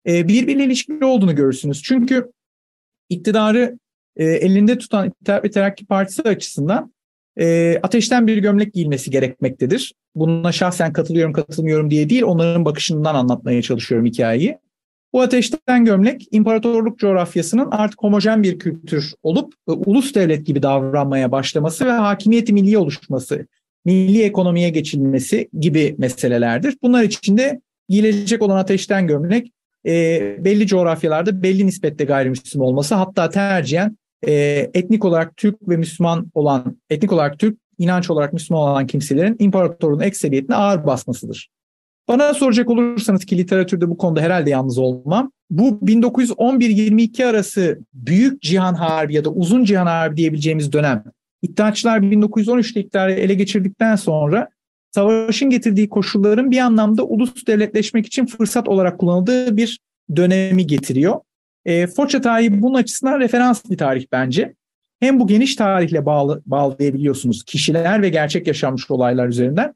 e, 0.08 0.28
birbiriyle 0.28 0.64
ilişkili 0.64 1.06
olduğunu 1.06 1.36
görürsünüz. 1.36 1.84
Çünkü 1.84 2.32
iktidarı 3.12 3.80
e, 4.16 4.26
elinde 4.26 4.78
tutan 4.78 5.08
İttihat 5.08 5.54
Terakki 5.54 5.86
Partisi 5.86 6.22
açısından 6.22 6.94
e, 7.40 7.78
ateşten 7.84 8.28
bir 8.28 8.38
gömlek 8.38 8.74
giyilmesi 8.74 9.12
gerekmektedir. 9.12 9.94
Buna 10.16 10.52
şahsen 10.52 10.94
katılıyorum 10.94 11.34
katılmıyorum 11.34 11.92
diye 11.92 12.10
değil 12.10 12.24
onların 12.24 12.66
bakışından 12.66 13.16
anlatmaya 13.16 13.62
çalışıyorum 13.62 14.06
hikayeyi. 14.06 14.58
Bu 15.14 15.22
ateşten 15.22 15.86
gömlek 15.86 16.28
imparatorluk 16.32 17.00
coğrafyasının 17.00 17.68
artık 17.72 18.04
homojen 18.04 18.44
bir 18.44 18.60
kültür 18.60 19.14
olup 19.24 19.54
e, 19.68 19.72
ulus 19.72 20.16
devlet 20.16 20.46
gibi 20.46 20.64
davranmaya 20.64 21.32
başlaması 21.32 21.86
ve 21.86 21.92
hakimiyeti 21.92 22.54
milli 22.54 22.78
oluşması, 22.78 23.48
milli 23.86 24.24
ekonomiye 24.24 24.70
geçilmesi 24.70 25.50
gibi 25.60 25.96
meselelerdir. 25.98 26.78
Bunlar 26.82 27.04
içinde 27.04 27.62
giyilecek 27.90 28.42
olan 28.42 28.58
ateşten 28.58 29.08
gömlek 29.08 29.52
e, 29.88 30.36
belli 30.46 30.68
coğrafyalarda 30.68 31.44
belli 31.44 31.66
nispette 31.66 32.04
gayrimüslim 32.04 32.62
olması 32.62 32.96
hatta 32.96 33.30
tercihen 33.30 33.98
e, 34.28 34.34
etnik 34.74 35.06
olarak 35.06 35.38
Türk 35.38 35.70
ve 35.70 35.78
Müslüman 35.78 36.32
olan, 36.34 36.78
etnik 36.90 37.12
olarak 37.12 37.40
Türk, 37.40 37.58
inanç 37.78 38.10
olarak 38.10 38.34
Müslüman 38.34 38.62
olan 38.62 38.88
kimselerin 38.88 39.36
imparatorluğun 39.40 40.00
ekseriyetine 40.00 40.56
ağır 40.56 40.86
basmasıdır. 40.86 41.50
Bana 42.08 42.34
soracak 42.34 42.70
olursanız 42.70 43.26
ki 43.26 43.38
literatürde 43.38 43.90
bu 43.90 43.98
konuda 43.98 44.22
herhalde 44.22 44.50
yalnız 44.50 44.78
olmam. 44.78 45.32
Bu 45.50 45.70
1911-22 45.70 47.26
arası 47.26 47.80
Büyük 47.94 48.42
Cihan 48.42 48.74
Harbi 48.74 49.14
ya 49.14 49.26
da 49.26 49.30
Uzun 49.30 49.64
Cihan 49.64 49.86
Harbi 49.86 50.18
diyebileceğimiz 50.18 50.74
dönem. 50.74 51.04
İttihatçılar 51.42 52.00
1913'te 52.00 52.80
iktidarı 52.80 53.12
ele 53.12 53.34
geçirdikten 53.34 53.96
sonra 53.96 54.50
savaşın 54.92 55.50
getirdiği 55.50 55.90
koşulların 55.90 56.52
bir 56.52 56.58
anlamda 56.58 57.04
ulus 57.04 57.48
devletleşmek 57.48 58.06
için 58.06 58.26
fırsat 58.26 58.68
olarak 58.68 59.00
kullanıldığı 59.00 59.58
bir 59.58 59.80
dönemi 60.16 60.68
getiriyor. 60.68 61.20
E, 61.66 61.88
Foça 61.88 62.22
tarihi 62.22 62.62
bunun 62.62 62.74
açısından 62.74 63.20
referans 63.20 63.70
bir 63.70 63.78
tarih 63.78 64.06
bence. 64.12 64.54
Hem 65.00 65.20
bu 65.20 65.28
geniş 65.28 65.56
tarihle 65.56 66.06
bağlı, 66.06 66.42
bağlayabiliyorsunuz 66.46 67.44
kişiler 67.44 68.02
ve 68.02 68.10
gerçek 68.10 68.48
yaşanmış 68.48 68.92
olaylar 68.92 69.28
üzerinden 69.28 69.74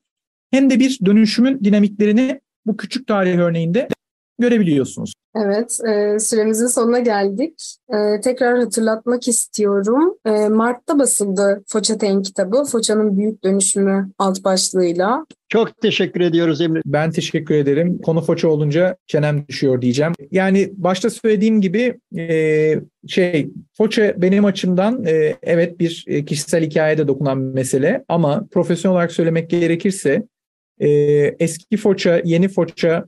hem 0.51 0.69
de 0.69 0.79
bir 0.79 0.99
dönüşümün 1.05 1.63
dinamiklerini 1.63 2.41
bu 2.65 2.77
küçük 2.77 3.07
tarih 3.07 3.37
örneğinde 3.37 3.87
görebiliyorsunuz. 4.39 5.13
Evet, 5.35 5.79
e, 5.87 6.19
süremizin 6.19 6.67
sonuna 6.67 6.99
geldik. 6.99 7.75
E, 7.89 8.21
tekrar 8.21 8.59
hatırlatmak 8.59 9.27
istiyorum. 9.27 10.17
E, 10.25 10.49
Mart'ta 10.49 10.99
basıldı 10.99 11.63
Foça 11.67 11.97
Ten 11.97 12.21
kitabı, 12.21 12.63
Foça'nın 12.63 13.17
Büyük 13.17 13.43
Dönüşümü 13.43 14.09
alt 14.19 14.43
başlığıyla. 14.43 15.25
Çok 15.49 15.81
teşekkür 15.81 16.21
ediyoruz 16.21 16.61
Emre. 16.61 16.81
Ben 16.85 17.11
teşekkür 17.11 17.55
ederim. 17.55 18.01
Konu 18.01 18.21
Foça 18.21 18.47
olunca 18.47 18.97
çenem 19.07 19.47
düşüyor 19.47 19.81
diyeceğim. 19.81 20.13
Yani 20.31 20.71
başta 20.77 21.09
söylediğim 21.09 21.61
gibi 21.61 21.99
e, 22.17 22.75
şey 23.07 23.49
Foça 23.77 24.13
benim 24.17 24.45
açımdan 24.45 25.05
e, 25.05 25.35
evet 25.43 25.79
bir 25.79 26.05
e, 26.07 26.25
kişisel 26.25 26.63
hikayede 26.63 27.07
dokunan 27.07 27.49
bir 27.49 27.53
mesele 27.53 28.03
ama 28.07 28.47
profesyonel 28.51 28.95
olarak 28.95 29.11
söylemek 29.11 29.49
gerekirse 29.49 30.23
e, 30.79 30.89
eski 31.39 31.77
Foça, 31.77 32.21
yeni 32.25 32.47
Foça, 32.47 33.05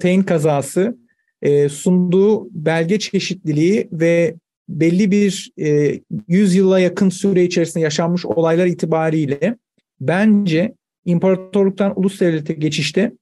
Teyn 0.00 0.22
kazası 0.22 0.96
e, 1.42 1.68
sunduğu 1.68 2.48
belge 2.50 2.98
çeşitliliği 2.98 3.88
ve 3.92 4.34
belli 4.68 5.10
bir 5.10 5.52
e, 5.58 6.00
100 6.28 6.54
yıla 6.54 6.80
yakın 6.80 7.08
süre 7.08 7.44
içerisinde 7.44 7.84
yaşanmış 7.84 8.26
olaylar 8.26 8.66
itibariyle 8.66 9.56
bence 10.00 10.74
imparatorluktan 11.04 11.92
ulus 11.98 12.20
devlete 12.20 12.52
geçişte 12.52 13.12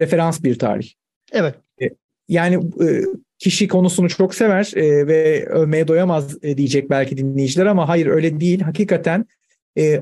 referans 0.00 0.42
bir 0.42 0.58
tarih. 0.58 0.92
Evet. 1.32 1.54
E, 1.82 1.90
yani 2.28 2.54
e, 2.54 3.02
kişi 3.38 3.68
konusunu 3.68 4.08
çok 4.08 4.34
sever 4.34 4.72
e, 4.76 5.06
ve 5.06 5.46
övmeye 5.46 5.88
doyamaz 5.88 6.42
diyecek 6.42 6.90
belki 6.90 7.16
dinleyiciler 7.16 7.66
ama 7.66 7.88
hayır 7.88 8.06
öyle 8.06 8.40
değil. 8.40 8.60
Hakikaten 8.60 9.26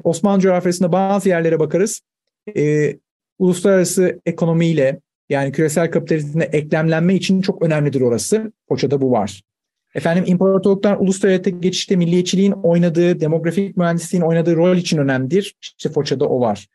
Osmanlı 0.05 0.41
coğrafyasında 0.41 0.93
bazı 0.93 1.29
yerlere 1.29 1.59
bakarız. 1.59 2.01
Uluslararası 3.39 4.21
ekonomiyle 4.27 5.01
yani 5.29 5.53
küresel 5.53 5.91
kapitalizmle 5.91 6.45
eklemlenme 6.45 7.15
için 7.15 7.41
çok 7.41 7.63
önemlidir 7.63 8.01
orası. 8.01 8.53
Foça'da 8.69 9.01
bu 9.01 9.11
var. 9.11 9.43
Efendim 9.95 10.25
imparatorluktan 10.27 11.03
ulus 11.03 11.23
devlete 11.23 11.51
geçişte 11.51 11.97
milliyetçiliğin 11.97 12.53
oynadığı, 12.53 13.21
demografik 13.21 13.77
mühendisliğin 13.77 14.23
oynadığı 14.23 14.57
rol 14.57 14.77
için 14.77 14.99
önemlidir. 14.99 15.55
İşte 15.63 15.91
Foça'da 15.91 16.29
o 16.29 16.41
var. 16.41 16.69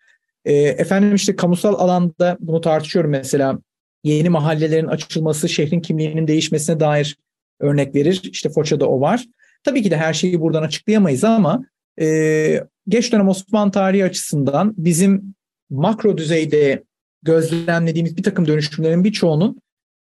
E, 0.45 0.53
efendim 0.53 1.15
işte 1.15 1.35
kamusal 1.35 1.73
alanda 1.73 2.37
bunu 2.39 2.61
tartışıyorum 2.61 3.11
mesela. 3.11 3.59
Yeni 4.03 4.29
mahallelerin 4.29 4.87
açılması, 4.87 5.49
şehrin 5.49 5.81
kimliğinin 5.81 6.27
değişmesine 6.27 6.79
dair 6.79 7.17
örnek 7.59 7.95
verir. 7.95 8.21
İşte 8.23 8.49
Foça'da 8.49 8.89
o 8.89 9.01
var. 9.01 9.25
Tabii 9.63 9.83
ki 9.83 9.91
de 9.91 9.97
her 9.97 10.13
şeyi 10.13 10.41
buradan 10.41 10.63
açıklayamayız 10.63 11.23
ama 11.23 11.65
e, 12.01 12.63
geç 12.87 13.11
dönem 13.11 13.27
Osmanlı 13.27 13.71
tarihi 13.71 14.05
açısından 14.05 14.73
bizim 14.77 15.35
makro 15.69 16.17
düzeyde 16.17 16.83
gözlemlediğimiz 17.23 18.17
bir 18.17 18.23
takım 18.23 18.47
dönüşümlerin 18.47 19.03
birçoğunun 19.03 19.61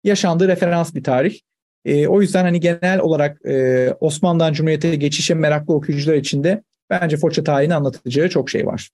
yaşandığı 0.05 0.49
referans 0.49 0.95
bir 0.95 1.05
tarih. 1.05 1.41
E, 1.85 2.07
o 2.07 2.21
yüzden 2.21 2.45
hani 2.45 2.61
genel 2.61 3.01
olarak 3.01 3.47
e, 3.47 3.91
Osmanlı'dan 4.01 4.53
Cumhuriyet'e 4.53 4.97
geçişe 4.97 5.35
meraklı 5.35 5.75
okuyucular 5.75 6.15
için 6.15 6.45
de 6.45 6.63
bence 6.91 7.17
Foça 7.17 7.45
tarihini 7.45 7.75
anlatacağı 7.75 8.29
çok 8.29 8.51
şey 8.51 8.67
var. 8.67 8.91